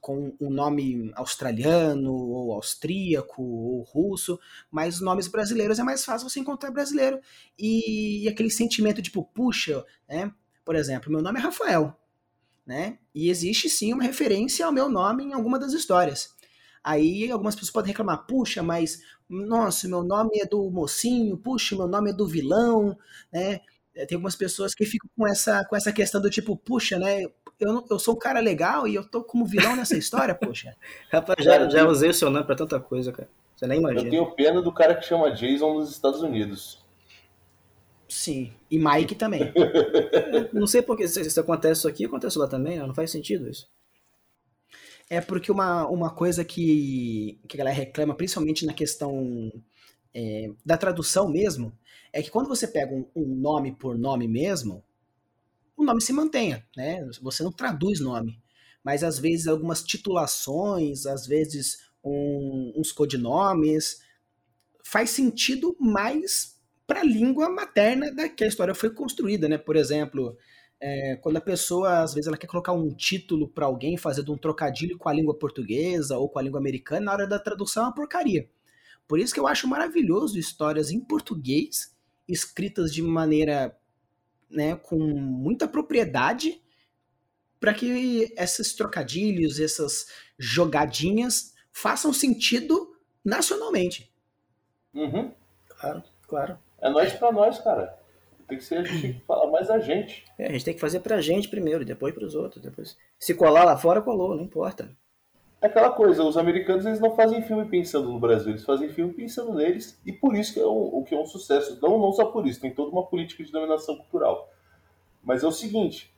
[0.02, 4.38] com um nome australiano, ou austríaco, ou russo,
[4.70, 7.22] mas nomes brasileiros é mais fácil você encontrar brasileiro.
[7.58, 10.30] E, e aquele sentimento tipo, puxa, né?
[10.66, 11.98] Por exemplo, meu nome é Rafael,
[12.66, 13.00] né?
[13.16, 16.34] E existe sim uma referência ao meu nome em alguma das histórias.
[16.84, 21.88] Aí algumas pessoas podem reclamar, puxa, mas nossa, meu nome é do mocinho, puxa, meu
[21.88, 22.98] nome é do vilão,
[23.32, 23.62] né?
[24.08, 27.26] Tem algumas pessoas que ficam com essa, com essa questão do tipo, puxa, né?
[27.60, 30.76] eu, eu sou um cara legal e eu tô como vilão nessa história, poxa.
[31.12, 33.30] Rapaz, já, já usei o seu nome pra tanta coisa, cara.
[33.56, 34.04] Você nem imagina.
[34.04, 36.84] Eu tenho pena do cara que chama Jason nos Estados Unidos.
[38.08, 39.52] Sim, e Mike também.
[40.54, 43.68] não sei porque se, se acontece isso aqui, acontece lá também, não faz sentido isso.
[45.10, 49.52] É porque uma, uma coisa que, que a galera reclama, principalmente na questão
[50.14, 51.78] é, da tradução mesmo,
[52.12, 54.84] é que quando você pega um, um nome por nome mesmo,
[55.76, 57.08] o nome se mantenha, né?
[57.22, 58.40] Você não traduz nome,
[58.84, 64.02] mas às vezes algumas titulações, às vezes um, uns codinomes,
[64.84, 69.58] faz sentido mais para a língua materna da que a história foi construída, né?
[69.58, 70.38] Por exemplo,
[70.86, 74.38] é, quando a pessoa às vezes ela quer colocar um título para alguém, fazendo um
[74.38, 77.86] trocadilho com a língua portuguesa ou com a língua americana, na hora da tradução é
[77.86, 78.50] uma porcaria.
[79.08, 81.96] Por isso que eu acho maravilhoso histórias em português
[82.28, 83.78] escritas de maneira
[84.50, 86.62] né, com muita propriedade
[87.62, 92.94] para que esses trocadilhos, essas jogadinhas façam sentido
[93.24, 94.14] nacionalmente.
[94.94, 95.32] Uhum.
[95.66, 96.60] Claro, claro.
[96.82, 98.03] É nós para nós, cara.
[98.54, 100.24] Tem que ser a gente que fala mais a gente.
[100.38, 102.62] É, a gente tem que fazer pra gente primeiro, depois pros outros.
[102.62, 102.96] Depois...
[103.18, 104.96] Se colar lá fora, colou, não importa.
[105.60, 109.14] É aquela coisa, os americanos eles não fazem filme pensando no Brasil, eles fazem filme
[109.14, 111.80] pensando neles, e por isso que é o, o que é um sucesso.
[111.82, 114.52] Não, não só por isso, tem toda uma política de dominação cultural.
[115.24, 116.14] Mas é o seguinte,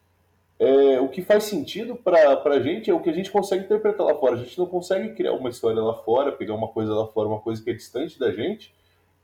[0.60, 4.06] é, o que faz sentido para a gente é o que a gente consegue interpretar
[4.06, 4.34] lá fora.
[4.34, 7.40] A gente não consegue criar uma história lá fora, pegar uma coisa lá fora, uma
[7.40, 8.74] coisa que é distante da gente,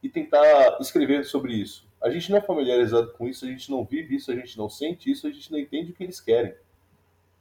[0.02, 1.90] e tentar escrever sobre isso.
[2.04, 4.70] A gente não é familiarizado com isso, a gente não vive isso, a gente não
[4.70, 6.54] sente isso, a gente não entende o que eles querem.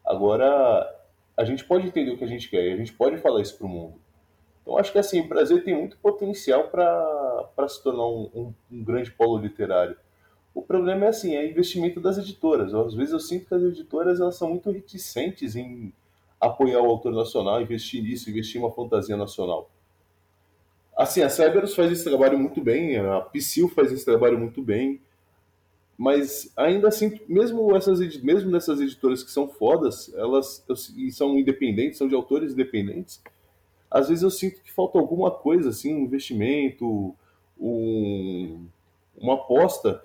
[0.04, 1.00] Agora,
[1.36, 3.66] a gente pode entender o que a gente quer a gente pode falar isso para
[3.66, 4.00] o mundo.
[4.62, 8.84] Então, acho que assim, o Brasil tem muito potencial para se tornar um, um, um,
[8.84, 9.96] grande polo literário.
[10.54, 12.74] O problema é assim, é investimento das editoras.
[12.74, 15.92] Às vezes eu sinto que as editoras elas são muito reticentes em
[16.38, 19.70] apoiar o autor nacional, investir nisso, investir em uma fantasia nacional.
[21.00, 25.00] Assim, a Cerberus faz esse trabalho muito bem, a Psyll faz esse trabalho muito bem,
[25.96, 30.62] mas ainda assim, mesmo essas mesmo nessas editoras que são fodas, elas
[30.94, 33.22] e são independentes, são de autores independentes,
[33.90, 37.14] às vezes eu sinto que falta alguma coisa, assim, um investimento,
[37.58, 38.66] um,
[39.16, 40.04] uma aposta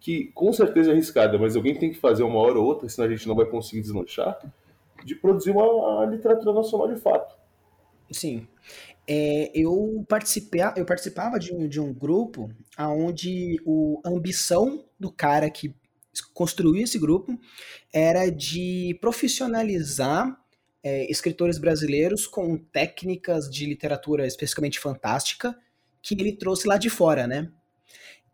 [0.00, 3.08] que com certeza é arriscada, mas alguém tem que fazer uma hora ou outra, senão
[3.08, 4.38] a gente não vai conseguir deslanchar,
[5.02, 7.40] de produzir uma literatura nacional de fato.
[8.10, 8.46] Sim.
[9.06, 13.60] É, eu, participei, eu participava de um, de um grupo onde
[14.04, 15.74] a ambição do cara que
[16.32, 17.38] construiu esse grupo
[17.92, 20.38] era de profissionalizar
[20.82, 25.56] é, escritores brasileiros com técnicas de literatura especificamente fantástica
[26.02, 27.50] que ele trouxe lá de fora, né?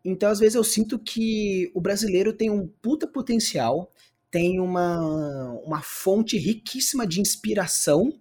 [0.03, 3.91] Então, às vezes, eu sinto que o brasileiro tem um puta potencial,
[4.31, 8.13] tem uma, uma fonte riquíssima de inspiração,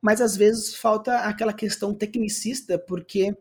[0.00, 3.36] mas às vezes falta aquela questão tecnicista, porque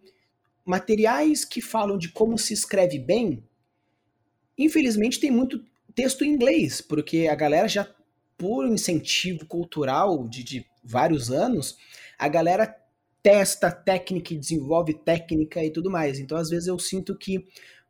[0.66, 3.44] materiais que falam de como se escreve bem,
[4.58, 5.64] infelizmente tem muito
[5.96, 7.88] texto em inglês, porque a galera já,
[8.38, 11.78] por incentivo cultural de, de vários anos,
[12.18, 12.76] a galera
[13.22, 16.20] testa técnica desenvolve técnica e tudo mais.
[16.20, 17.46] Então, às vezes, eu sinto que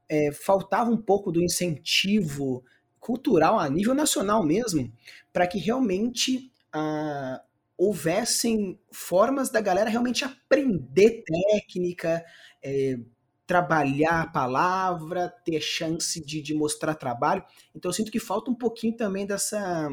[0.10, 2.64] é, faltava um pouco do incentivo
[3.00, 4.92] cultural a nível nacional mesmo,
[5.32, 7.42] para que realmente ah,
[7.78, 12.26] houvessem formas da galera realmente aprender técnica,
[12.64, 12.98] é,
[13.46, 17.44] trabalhar a palavra, ter chance de, de mostrar trabalho.
[17.76, 19.90] Então eu sinto que falta um pouquinho também dessa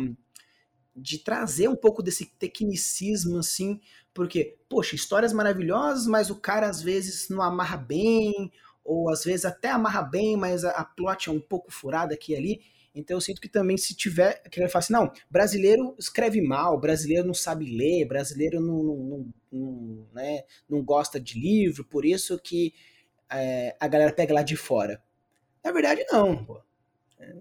[0.97, 3.81] de trazer um pouco desse tecnicismo assim,
[4.13, 8.53] porque, poxa, histórias maravilhosas, mas o cara às vezes não amarra bem,
[8.85, 12.33] ou às vezes até amarra bem, mas a, a plot é um pouco furada aqui
[12.33, 12.61] e ali.
[12.95, 16.79] Então eu sinto que também se tiver, que ele fala assim, não, brasileiro escreve mal,
[16.79, 22.39] brasileiro não sabe ler, brasileiro não, não, não, né, não gosta de livro, por isso
[22.39, 22.73] que
[23.31, 25.03] é, a galera pega lá de fora.
[25.65, 26.45] Na verdade, não.
[26.45, 26.61] Pô.
[27.19, 27.37] É,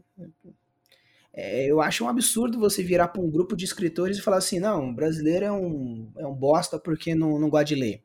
[1.36, 4.60] é, eu acho um absurdo você virar para um grupo de escritores e falar assim,
[4.60, 8.04] não, brasileiro é um, é um bosta porque não, não gosta de ler.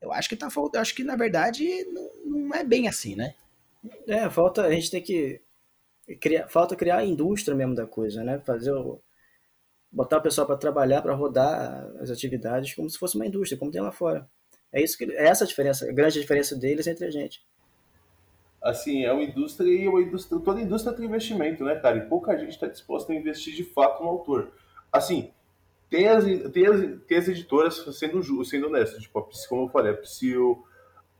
[0.00, 3.34] Eu acho que tá faltando, acho que na verdade não, não é bem assim, né?
[4.06, 5.40] É, falta, a gente tem que
[6.48, 8.38] falta criar a indústria mesmo da coisa, né?
[8.40, 9.00] Fazer o,
[9.90, 13.70] botar o pessoal para trabalhar, para rodar as atividades como se fosse uma indústria, como
[13.70, 14.28] tem lá fora.
[14.72, 17.44] É isso que é essa a diferença, a grande diferença deles entre a gente.
[18.60, 21.98] Assim, é uma indústria e uma indústria, toda indústria tem investimento, né, cara?
[21.98, 24.52] E pouca gente está disposta a investir de fato no autor.
[24.90, 25.30] Assim,
[25.90, 29.96] tem as, tem as, tem as editoras sendo, sendo honestas, tipo, como eu falei, a
[29.98, 30.64] Psyu,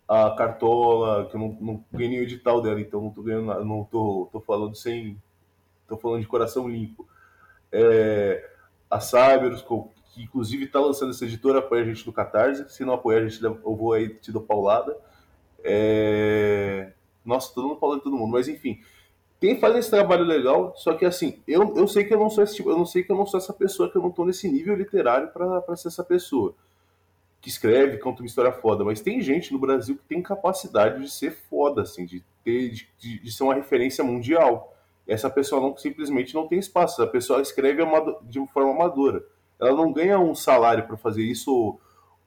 [0.07, 3.85] a Cartola, que eu não, não ganhei o edital dela, então não tô ganhando não
[3.85, 5.21] tô, tô falando sem.
[5.88, 7.07] tô falando de coração limpo.
[7.73, 8.49] É,
[8.90, 9.62] a Cyberus,
[10.12, 12.69] que inclusive está lançando essa editora, apoia a gente no Catarse.
[12.69, 14.97] Se não apoiar, a gente, eu vou aí te dar paulada.
[15.62, 16.93] É...
[17.25, 18.81] Nossa, todo mundo falando de todo mundo, mas enfim.
[19.40, 22.45] Tem fazendo esse trabalho legal, só que assim, eu, eu sei que eu não sou
[22.45, 24.25] esse tipo, eu não sei que eu não sou essa pessoa, que eu não estou
[24.25, 26.55] nesse nível literário para ser essa pessoa
[27.44, 31.11] que escreve, conta uma história foda, mas tem gente no Brasil que tem capacidade de
[31.11, 34.74] ser foda, assim, de ter, de, de ser uma referência mundial.
[35.07, 37.02] Essa pessoa não simplesmente não tem espaço.
[37.02, 37.83] A pessoa escreve
[38.22, 39.22] de forma amadora
[39.61, 41.78] ela não ganha um salário para fazer isso,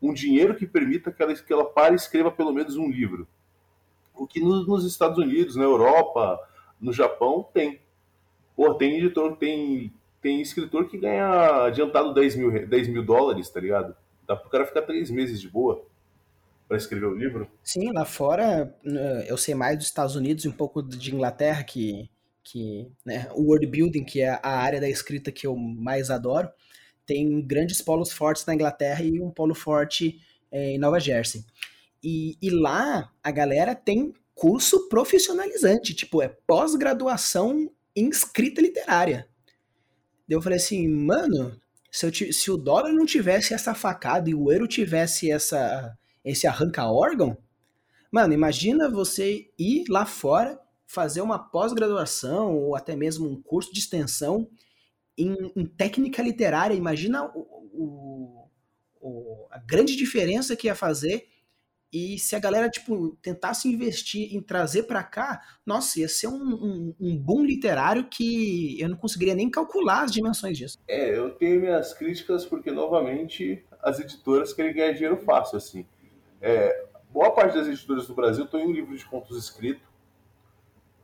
[0.02, 3.28] um dinheiro que permita que ela, que ela pare e escreva pelo menos um livro.
[4.16, 6.40] O que no, nos Estados Unidos, na Europa,
[6.80, 7.80] no Japão, tem.
[8.56, 13.60] Pô, tem editor, tem, tem escritor que ganha adiantado 10 mil, 10 mil dólares, tá
[13.60, 13.96] ligado?
[14.28, 15.86] Dá pro cara ficar três meses de boa
[16.68, 17.50] para escrever o livro.
[17.64, 21.64] Sim, lá fora, né, eu sei mais dos Estados Unidos e um pouco de Inglaterra,
[21.64, 22.10] que,
[22.44, 26.50] que né, o world building, que é a área da escrita que eu mais adoro
[27.08, 30.20] tem grandes polos fortes na Inglaterra e um polo forte
[30.52, 31.44] é, em Nova Jersey.
[32.04, 39.28] E, e, lá a galera tem curso profissionalizante, tipo, é pós-graduação em escrita literária.
[40.30, 41.60] Eu falei assim, mano,
[41.98, 46.46] se, eu, se, o dólar não tivesse essa facada e o euro tivesse essa, esse
[46.46, 47.36] arranca-órgão,
[48.12, 53.80] mano, imagina você ir lá fora, fazer uma pós-graduação ou até mesmo um curso de
[53.80, 54.48] extensão
[55.18, 57.40] em, em técnica literária, imagina o,
[57.74, 58.50] o,
[59.02, 61.28] o, a grande diferença que ia fazer
[61.92, 66.34] e se a galera tipo tentasse investir em trazer para cá, nossa, ia ser um,
[66.34, 70.78] um, um, boom literário que eu não conseguiria nem calcular as dimensões disso.
[70.88, 75.86] É, eu tenho minhas críticas porque novamente as editoras querem ganhar dinheiro fácil assim.
[76.42, 79.88] É, boa parte das editoras do Brasil estão em um livro de contos escrito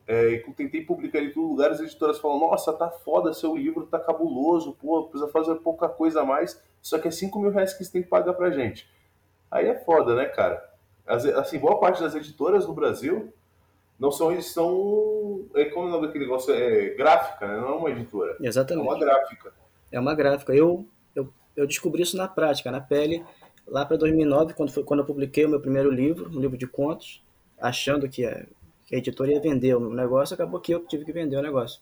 [0.06, 4.00] é, tentei publicar em todo lugar, as editoras falam, nossa, tá foda, seu livro tá
[4.00, 7.84] cabuloso, pô, precisa fazer pouca coisa a mais, só que é 5 mil reais que
[7.84, 8.90] você tem que pagar pra gente.
[9.50, 10.73] Aí é foda, né, cara?
[11.06, 13.34] As, assim, boa parte das editoras no Brasil
[14.00, 16.54] não são, são é, como é o nome daquele negócio?
[16.54, 17.60] É gráfica, né?
[17.60, 18.38] Não é uma editora.
[18.40, 18.88] Exatamente.
[18.88, 19.54] É uma gráfica.
[19.92, 20.54] É uma gráfica.
[20.54, 20.86] Eu,
[21.16, 23.24] eu, eu descobri isso na prática, na pele,
[23.68, 26.68] lá para 2009, quando, foi, quando eu publiquei o meu primeiro livro, um livro de
[26.68, 27.24] contos,
[27.60, 28.46] achando que é
[28.86, 31.82] que a editora ia vender o negócio, acabou que eu tive que vender o negócio.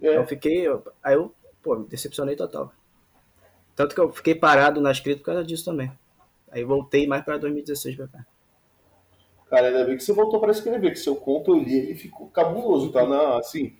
[0.00, 0.16] É.
[0.16, 2.72] Eu fiquei, eu, aí eu, pô, me decepcionei total.
[3.74, 5.90] Tanto que eu fiquei parado na escrita por causa disso também.
[6.50, 8.26] Aí voltei mais para 2016 para cá.
[9.48, 12.28] Cara, ainda bem que você voltou para escrever, que seu conto eu li, ele ficou
[12.28, 13.06] cabuloso, tá?
[13.06, 13.72] Na, assim,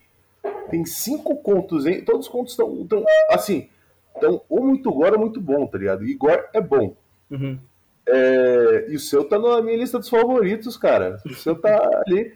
[0.70, 2.04] tem cinco contos, hein?
[2.04, 2.86] Todos os contos estão,
[3.30, 3.68] assim,
[4.14, 6.04] estão ou muito gore ou muito bom, tá ligado?
[6.04, 6.94] E gore é bom.
[7.30, 7.58] Uhum.
[8.06, 11.20] É, e o seu tá na minha lista dos favoritos, cara.
[11.24, 12.34] O seu tá ali.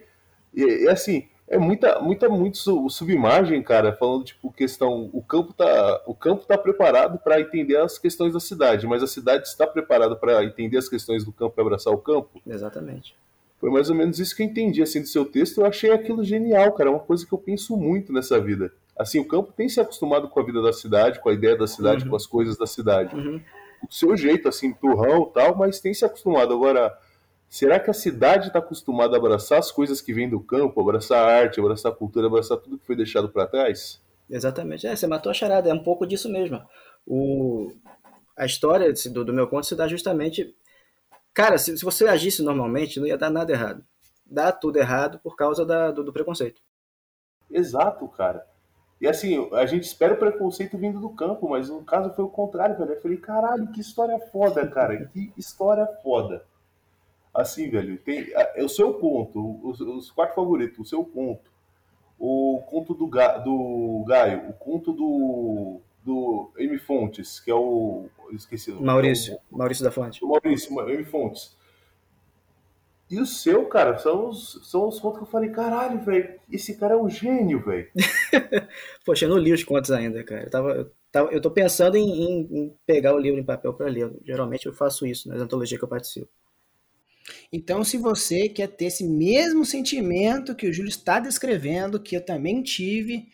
[0.53, 6.03] E, e assim, é muita, muita, muito subimagem, cara, falando tipo questão, o campo tá,
[6.05, 10.15] o campo tá preparado para entender as questões da cidade, mas a cidade está preparada
[10.15, 12.39] para entender as questões do campo e abraçar o campo.
[12.45, 13.15] Exatamente.
[13.59, 15.59] Foi mais ou menos isso que eu entendi assim do seu texto.
[15.59, 16.89] Eu achei aquilo genial, cara.
[16.89, 18.71] É uma coisa que eu penso muito nessa vida.
[18.97, 21.67] Assim, o campo tem se acostumado com a vida da cidade, com a ideia da
[21.67, 22.11] cidade, uhum.
[22.11, 23.13] com as coisas da cidade.
[23.15, 23.41] Uhum.
[23.85, 26.53] O seu jeito, assim, turrão tal, mas tem se acostumado.
[26.53, 26.97] Agora,
[27.49, 31.17] Será que a cidade está acostumada a abraçar as coisas que vêm do campo, abraçar
[31.27, 33.99] a arte, abraçar a cultura, abraçar tudo que foi deixado para trás?
[34.29, 34.85] Exatamente.
[34.85, 36.61] É, você matou a charada, é um pouco disso mesmo.
[37.07, 37.71] O...
[38.37, 40.55] A história do, do meu conto se dá justamente.
[41.33, 43.83] Cara, se, se, você agisse normalmente, não ia dar nada errado.
[44.23, 46.61] Dá tudo errado por causa da, do, do preconceito.
[47.49, 48.45] Exato, cara.
[49.01, 52.29] E assim, a gente espera o preconceito vindo do campo, mas no caso foi o
[52.29, 52.91] contrário, velho.
[52.91, 55.07] Eu falei, caralho, que história foda, cara.
[55.07, 56.45] Que história foda.
[57.39, 61.49] Assim, velho, tem é o seu conto, os, os quatro favoritos, o seu conto,
[62.19, 66.77] o conto do, Ga, do Gaio, o conto do, do M.
[66.77, 68.09] Fontes, que é o.
[68.33, 68.71] Esqueci.
[68.71, 69.37] Maurício.
[69.49, 70.23] O, Maurício da Fonte.
[70.23, 71.05] O Maurício, M.
[71.05, 71.57] Fontes.
[73.09, 76.77] E o seu, cara, são os, são os contos que eu falei, caralho, velho, esse
[76.77, 77.89] cara é um gênio, velho.
[79.03, 80.43] Poxa, eu não li os contos ainda, cara.
[80.43, 83.73] Eu, tava, eu, tava, eu tô pensando em, em, em pegar o livro em papel
[83.73, 84.13] para ler.
[84.23, 86.29] Geralmente eu faço isso nas antologias que eu participo.
[87.51, 92.23] Então, se você quer ter esse mesmo sentimento que o Júlio está descrevendo, que eu
[92.23, 93.27] também tive,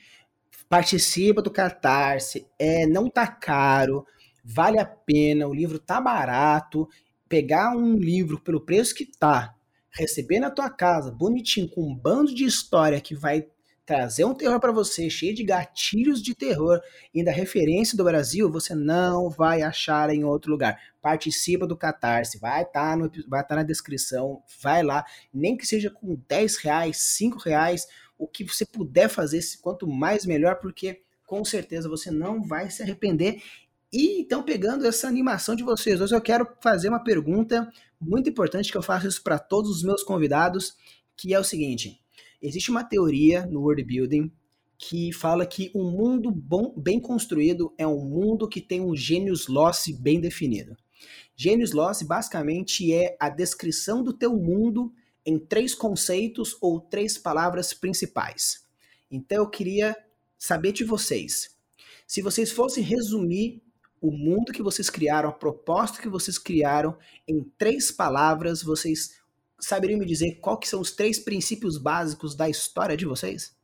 [0.70, 4.05] participa do Catarse, é, não tá caro,
[4.43, 6.88] vale a pena, o livro tá barato,
[7.28, 9.53] pegar um livro pelo preço que tá,
[9.91, 13.45] receber na tua casa, bonitinho, com um bando de história que vai
[13.86, 16.81] trazer um terror para você, cheio de gatilhos de terror
[17.13, 20.81] e da referência do Brasil, você não vai achar em outro lugar.
[21.01, 25.91] Participa do Catarse, vai estar tá vai tá na descrição, vai lá, nem que seja
[25.91, 31.45] com 10 reais, 5 reais, o que você puder fazer, quanto mais melhor, porque com
[31.45, 33.41] certeza você não vai se arrepender.
[33.93, 37.71] E então, pegando essa animação de vocês, hoje eu quero fazer uma pergunta
[38.01, 40.75] muito importante que eu faço isso para todos os meus convidados,
[41.15, 42.01] que é o seguinte:
[42.46, 44.32] Existe uma teoria no world building
[44.78, 49.48] que fala que um mundo bom, bem construído é um mundo que tem um genius
[49.48, 50.78] loss bem definido.
[51.36, 54.93] Genius loss basicamente é a descrição do teu mundo
[55.26, 58.64] em três conceitos ou três palavras principais.
[59.10, 59.96] Então eu queria
[60.38, 61.56] saber de vocês,
[62.06, 63.64] se vocês fossem resumir
[64.00, 66.96] o mundo que vocês criaram, a proposta que vocês criaram
[67.28, 69.16] em três palavras, vocês
[69.60, 73.56] saberiam me dizer qual que são os três princípios básicos da história de vocês?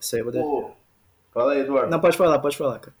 [0.00, 0.76] Sei, vou
[1.32, 1.90] fala aí, Eduardo.
[1.90, 2.96] Não, pode falar, pode falar, cara.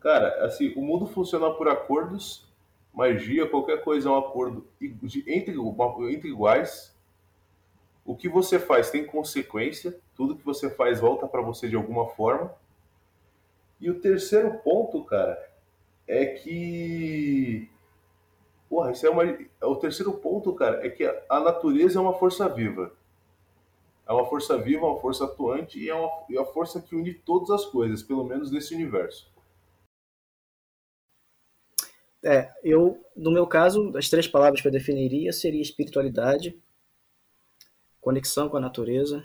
[0.00, 2.46] Cara, assim, o mundo funciona por acordos,
[2.92, 5.54] magia, qualquer coisa é um acordo entre,
[6.06, 6.96] entre iguais.
[8.04, 12.08] O que você faz tem consequência, tudo que você faz volta para você de alguma
[12.08, 12.54] forma.
[13.80, 15.38] E o terceiro ponto, cara,
[16.06, 17.70] é que
[18.68, 19.22] Porra, isso é uma.
[19.62, 22.92] O terceiro ponto, cara, é que a natureza é uma força viva.
[24.06, 27.14] É uma força viva, uma força atuante e é uma, é a força que une
[27.14, 29.30] todas as coisas, pelo menos nesse universo.
[32.22, 36.58] É, eu, no meu caso, as três palavras que eu definiria seria espiritualidade,
[38.00, 39.24] conexão com a natureza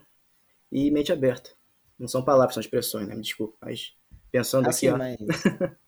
[0.71, 1.51] e mente aberta.
[1.97, 3.15] Não são palavras, são expressões, né?
[3.15, 3.95] Me desculpa, mas
[4.31, 4.97] pensando assim, aqui.
[4.97, 5.43] Mas...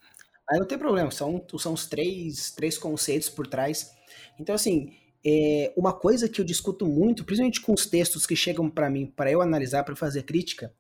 [0.49, 3.91] Aí não tem problema, são, são os três, três conceitos por trás.
[4.39, 4.91] Então, assim,
[5.25, 9.07] é, uma coisa que eu discuto muito, principalmente com os textos que chegam para mim,
[9.07, 10.71] para eu analisar, para fazer crítica,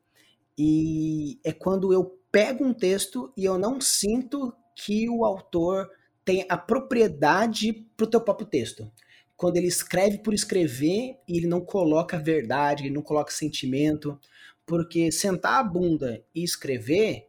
[0.57, 5.89] e é quando eu pego um texto e eu não sinto que o autor
[6.23, 8.91] tem a propriedade para o teu próprio texto.
[9.35, 14.19] Quando ele escreve por escrever e ele não coloca verdade, ele não coloca sentimento,
[14.65, 17.27] porque sentar a bunda e escrever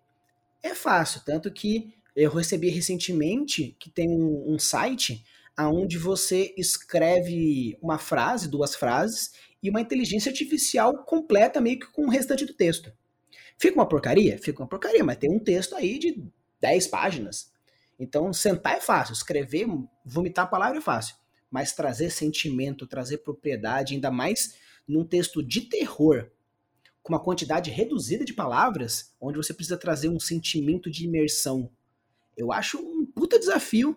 [0.62, 5.22] é fácil, tanto que eu recebi recentemente que tem um, um site
[5.58, 12.06] onde você escreve uma frase, duas frases, e uma inteligência artificial completa meio que com
[12.06, 12.92] o restante do texto.
[13.58, 14.38] Fica uma porcaria?
[14.38, 16.22] Fica uma porcaria, mas tem um texto aí de
[16.60, 17.50] 10 páginas.
[17.98, 19.66] Então, sentar é fácil, escrever,
[20.04, 21.16] vomitar a palavra é fácil.
[21.50, 24.54] Mas trazer sentimento, trazer propriedade, ainda mais
[24.86, 26.30] num texto de terror,
[27.02, 31.70] com uma quantidade reduzida de palavras, onde você precisa trazer um sentimento de imersão,
[32.36, 33.96] eu acho um puta desafio.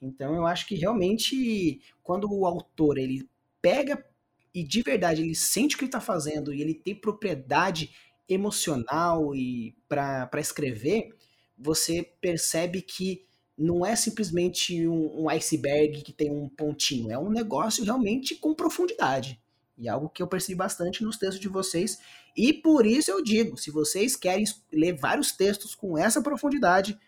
[0.00, 3.28] Então eu acho que realmente quando o autor ele
[3.60, 4.04] pega
[4.54, 7.90] e de verdade ele sente o que ele está fazendo e ele tem propriedade
[8.28, 11.14] emocional e para escrever,
[11.58, 13.24] você percebe que
[13.58, 18.54] não é simplesmente um, um, iceberg que tem um pontinho, é um negócio realmente com
[18.54, 19.38] profundidade.
[19.76, 21.98] E é algo que eu percebi bastante nos textos de vocês.
[22.36, 26.98] E por isso eu digo: se vocês querem ler vários textos com essa profundidade,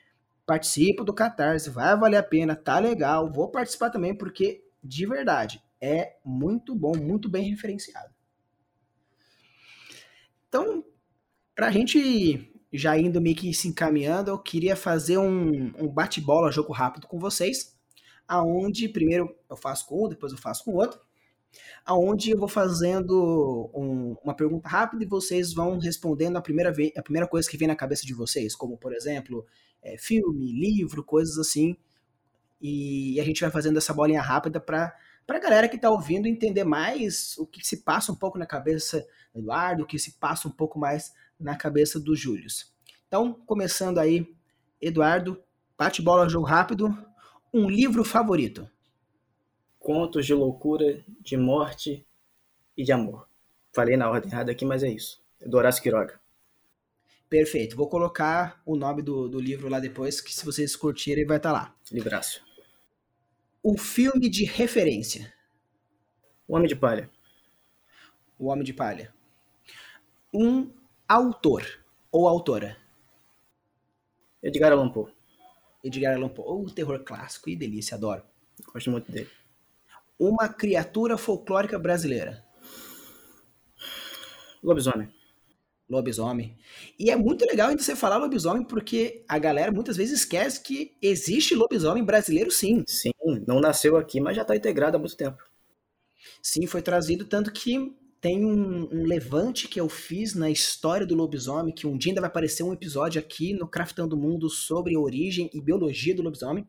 [0.53, 3.33] participa do Catarse, vai valer a pena, tá legal.
[3.33, 8.13] Vou participar também, porque de verdade é muito bom, muito bem referenciado.
[10.47, 10.85] Então,
[11.55, 16.53] para a gente já indo meio que se encaminhando, eu queria fazer um, um bate-bola,
[16.53, 17.75] jogo rápido com vocês,
[18.29, 21.01] aonde primeiro eu faço com um, depois eu faço com o outro,
[21.85, 26.93] aonde eu vou fazendo um, uma pergunta rápida e vocês vão respondendo a primeira, vez,
[26.97, 29.47] a primeira coisa que vem na cabeça de vocês, como por exemplo,
[29.83, 31.77] é, filme, livro, coisas assim,
[32.61, 34.95] e a gente vai fazendo essa bolinha rápida para
[35.29, 39.05] a galera que está ouvindo entender mais o que se passa um pouco na cabeça
[39.35, 42.47] do Eduardo, o que se passa um pouco mais na cabeça do Júlio.
[43.09, 44.33] Então, começando aí,
[44.81, 45.43] Eduardo,
[45.77, 46.97] bate bola, jogo rápido.
[47.53, 48.69] Um livro favorito?
[49.83, 52.07] Contos de loucura, de morte
[52.77, 53.29] e de amor.
[53.73, 55.21] Falei na ordem errada aqui, mas é isso.
[55.41, 56.21] É do Horácio Quiroga.
[57.29, 57.75] Perfeito.
[57.75, 61.53] Vou colocar o nome do, do livro lá depois, que se vocês curtirem vai estar
[61.53, 61.77] tá lá.
[61.91, 62.45] Livraço.
[63.61, 65.35] O filme de referência.
[66.47, 67.11] O Homem de Palha.
[68.39, 69.13] O Homem de Palha.
[70.33, 70.71] Um
[71.09, 72.77] autor ou autora?
[74.41, 75.13] Edgar Allan Poe.
[75.83, 76.67] Edgar Allan Poe.
[76.67, 77.51] O terror clássico.
[77.51, 78.23] e delícia, adoro.
[78.73, 79.42] Gosto muito dele.
[80.25, 82.45] Uma criatura folclórica brasileira.
[84.63, 85.09] Lobisomem.
[85.91, 86.57] Lobisomem.
[86.97, 90.97] E é muito legal ainda você falar lobisomem, porque a galera muitas vezes esquece que
[91.03, 92.85] existe lobisomem brasileiro sim.
[92.87, 93.11] Sim,
[93.49, 95.43] não nasceu aqui, mas já está integrado há muito tempo.
[96.41, 101.17] Sim, foi trazido, tanto que tem um, um, levante que eu fiz na história do
[101.17, 105.51] lobisomem, que um dia ainda vai aparecer um episódio aqui no Craftando Mundo sobre origem
[105.53, 106.65] e biologia do lobisomem,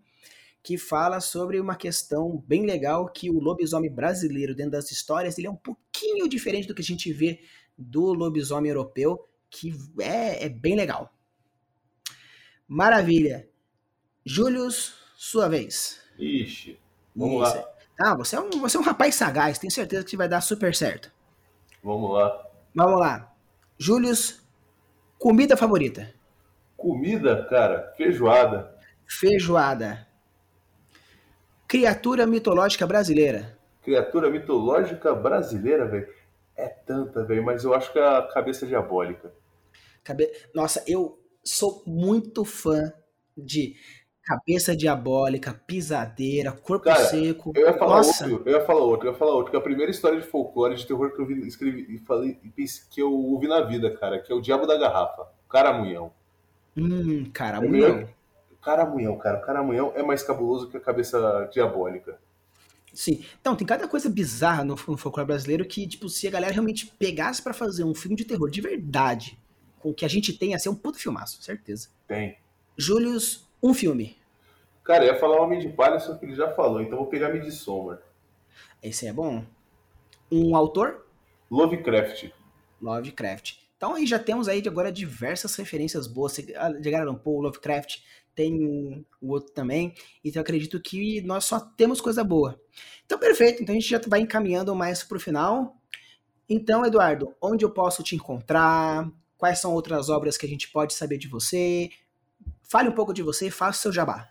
[0.63, 5.47] que fala sobre uma questão bem legal que o lobisomem brasileiro dentro das histórias ele
[5.47, 7.41] é um pouquinho diferente do que a gente vê
[7.77, 11.13] do lobisomem europeu, que é, é bem legal.
[12.65, 13.49] Maravilha.
[14.25, 16.01] Július, sua vez.
[16.17, 16.79] Ixi,
[17.13, 17.57] vamos Isso.
[17.57, 17.69] lá.
[17.99, 20.73] Ah, você é, um, você é um rapaz sagaz, tenho certeza que vai dar super
[20.73, 21.11] certo.
[21.83, 22.47] Vamos lá.
[22.73, 23.35] Vamos lá.
[23.77, 24.41] Július,
[25.19, 26.13] comida favorita?
[26.77, 28.73] Comida, cara, feijoada.
[29.05, 30.07] Feijoada.
[31.73, 33.57] Criatura mitológica brasileira.
[33.81, 36.07] Criatura mitológica brasileira, velho.
[36.55, 39.33] É tanta, velho, mas eu acho que é a cabeça diabólica.
[40.03, 40.31] Cabe...
[40.53, 42.93] Nossa, eu sou muito fã
[43.35, 43.75] de
[44.23, 47.51] Cabeça diabólica, pisadeira, corpo Cara, seco.
[47.55, 48.29] Eu ia falar Nossa.
[48.29, 50.27] outro, eu ia falar outro, eu ia falar outro, que é a primeira história de
[50.27, 52.39] folclore de terror que eu vi, escrevi e falei
[52.91, 56.13] que eu ouvi na vida, cara, que é o Diabo da Garrafa, Caramunhão.
[56.77, 58.07] Hum, Caramunhão.
[58.63, 62.17] Caramunhão, cara, Caramunhão é mais cabuloso que a cabeça diabólica.
[62.93, 63.25] Sim.
[63.41, 66.85] Então, tem cada coisa bizarra no, no folclore brasileiro que, tipo, se a galera realmente
[66.97, 69.37] pegasse para fazer um filme de terror de verdade,
[69.79, 71.89] com o que a gente tem, ia ser um puto filmaço, certeza.
[72.07, 72.37] Tem.
[72.77, 74.15] Július um filme.
[74.83, 77.29] Cara, eu ia falar Homem de Palha, só que ele já falou, então vou pegar
[77.29, 77.99] Midsommar.
[78.81, 79.43] Esse é bom.
[80.31, 81.05] Um autor?
[81.49, 82.31] Lovecraft.
[82.81, 83.55] Lovecraft.
[83.77, 86.35] Então aí já temos aí agora diversas referências boas.
[86.35, 88.01] Chegaram Poe, Lovecraft,
[88.35, 89.93] tem o outro também.
[90.23, 92.59] Então acredito que nós só temos coisa boa.
[93.05, 95.75] Então perfeito, então a gente já vai encaminhando mais pro final.
[96.49, 99.09] Então, Eduardo, onde eu posso te encontrar?
[99.37, 101.89] Quais são outras obras que a gente pode saber de você?
[102.61, 104.29] Fale um pouco de você, faça o seu jabá.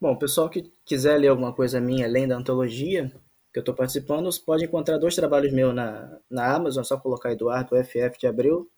[0.00, 3.12] Bom, o pessoal que quiser ler alguma coisa minha além da antologia
[3.52, 7.30] que eu estou participando, pode encontrar dois trabalhos meus na, na Amazon, é só colocar
[7.30, 8.70] Eduardo FF de Abril.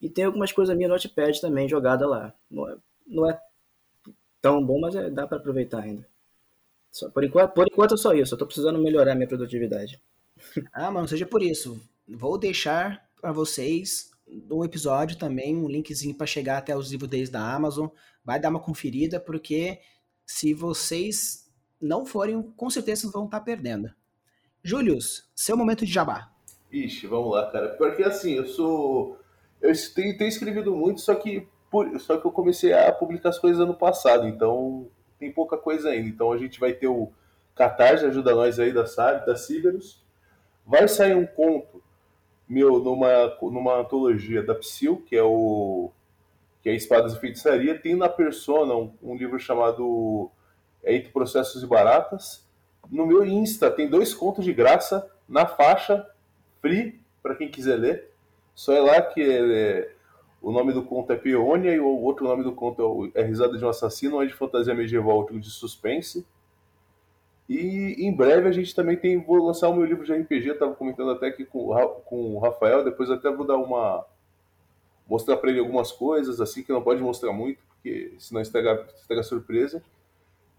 [0.00, 2.32] E tem algumas coisas minhas no Notepad também jogada lá.
[2.48, 2.76] Não é,
[3.06, 3.40] não é
[4.44, 6.06] tão bom, mas é, dá para aproveitar ainda.
[6.90, 9.98] Só, por, enquanto, por enquanto é só isso, eu estou precisando melhorar minha produtividade.
[10.70, 11.80] Ah, mas não seja por isso.
[12.06, 17.54] Vou deixar para vocês no episódio também um linkzinho para chegar até os livros da
[17.54, 17.88] Amazon.
[18.22, 19.80] Vai dar uma conferida, porque
[20.26, 23.90] se vocês não forem, com certeza vão estar tá perdendo.
[24.62, 26.30] Julius, seu momento de jabá.
[26.70, 27.68] Ixi, vamos lá, cara.
[27.76, 29.18] Porque assim, eu sou.
[29.62, 31.98] Eu tenho, tenho escrevido muito, só que, por...
[31.98, 34.86] só que eu comecei a publicar as coisas ano passado, então
[35.18, 36.08] tem pouca coisa ainda.
[36.08, 37.10] Então a gente vai ter o
[37.56, 40.00] Catarse, ajuda nós aí da SAB, da Ciberus.
[40.64, 41.82] Vai sair um conto
[42.48, 45.90] meu numa, numa antologia da Psyll, que é o
[46.62, 50.30] que é Espadas e Feitiçaria, tem na Persona um, um livro chamado
[50.82, 52.46] é Entre Processos e Baratas.
[52.88, 56.06] No meu Insta tem dois contos de graça na faixa,
[56.62, 58.10] free, para quem quiser ler.
[58.54, 59.93] Só é lá que é,
[60.44, 63.56] o nome do conto é Peônia e o outro nome do conto é, é Risada
[63.56, 66.26] de um Assassino, um é de fantasia medieval, outro de suspense.
[67.48, 69.22] E em breve a gente também tem.
[69.22, 71.74] Vou lançar o meu livro de RPG, estava comentando até aqui com,
[72.04, 74.04] com o Rafael, depois até vou dar uma.
[75.08, 79.22] mostrar para ele algumas coisas, assim, que não pode mostrar muito, porque senão estraga, estraga
[79.22, 79.82] surpresa.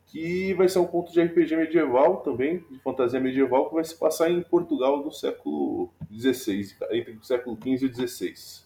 [0.08, 3.96] Que vai ser um conto de RPG medieval também, de fantasia medieval, que vai se
[3.96, 8.65] passar em Portugal do século XVI, entre o século XV e XVI.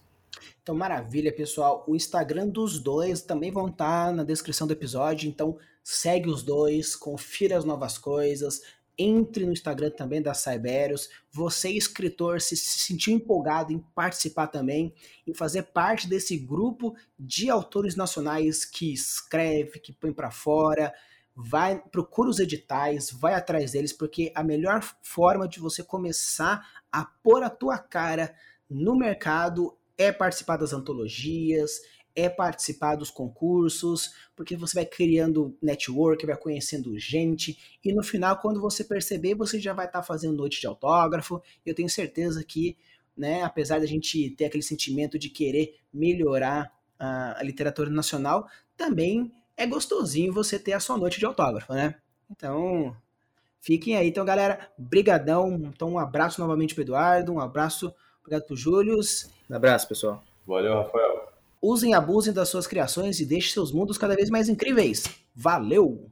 [0.69, 1.83] Então, maravilha, pessoal.
[1.87, 6.43] O Instagram dos dois também vão estar tá na descrição do episódio, então segue os
[6.43, 8.61] dois, confira as novas coisas,
[8.95, 11.09] entre no Instagram também da Cyberus.
[11.31, 14.93] Você, escritor, se, se sentiu empolgado em participar também,
[15.25, 20.93] em fazer parte desse grupo de autores nacionais que escreve, que põe para fora,
[21.35, 27.03] vai procura os editais, vai atrás deles, porque a melhor forma de você começar a
[27.03, 28.35] pôr a tua cara
[28.69, 31.81] no mercado é participar das antologias,
[32.15, 38.37] é participar dos concursos, porque você vai criando network, vai conhecendo gente, e no final,
[38.37, 41.41] quando você perceber, você já vai estar tá fazendo noite de autógrafo.
[41.65, 42.77] Eu tenho certeza que,
[43.15, 49.67] né, apesar da gente ter aquele sentimento de querer melhorar a, literatura nacional, também é
[49.67, 51.95] gostosinho você ter a sua noite de autógrafo, né?
[52.31, 52.95] Então,
[53.59, 54.07] fiquem aí.
[54.07, 55.53] Então, galera, brigadão.
[55.73, 57.93] Então, um abraço novamente para Eduardo, um abraço,
[58.29, 58.99] obrigado Júlio.
[59.49, 60.23] Um abraço, pessoal.
[60.45, 61.27] Valeu, Rafael.
[61.61, 65.03] Usem e abusem das suas criações e deixem seus mundos cada vez mais incríveis.
[65.35, 66.09] Valeu!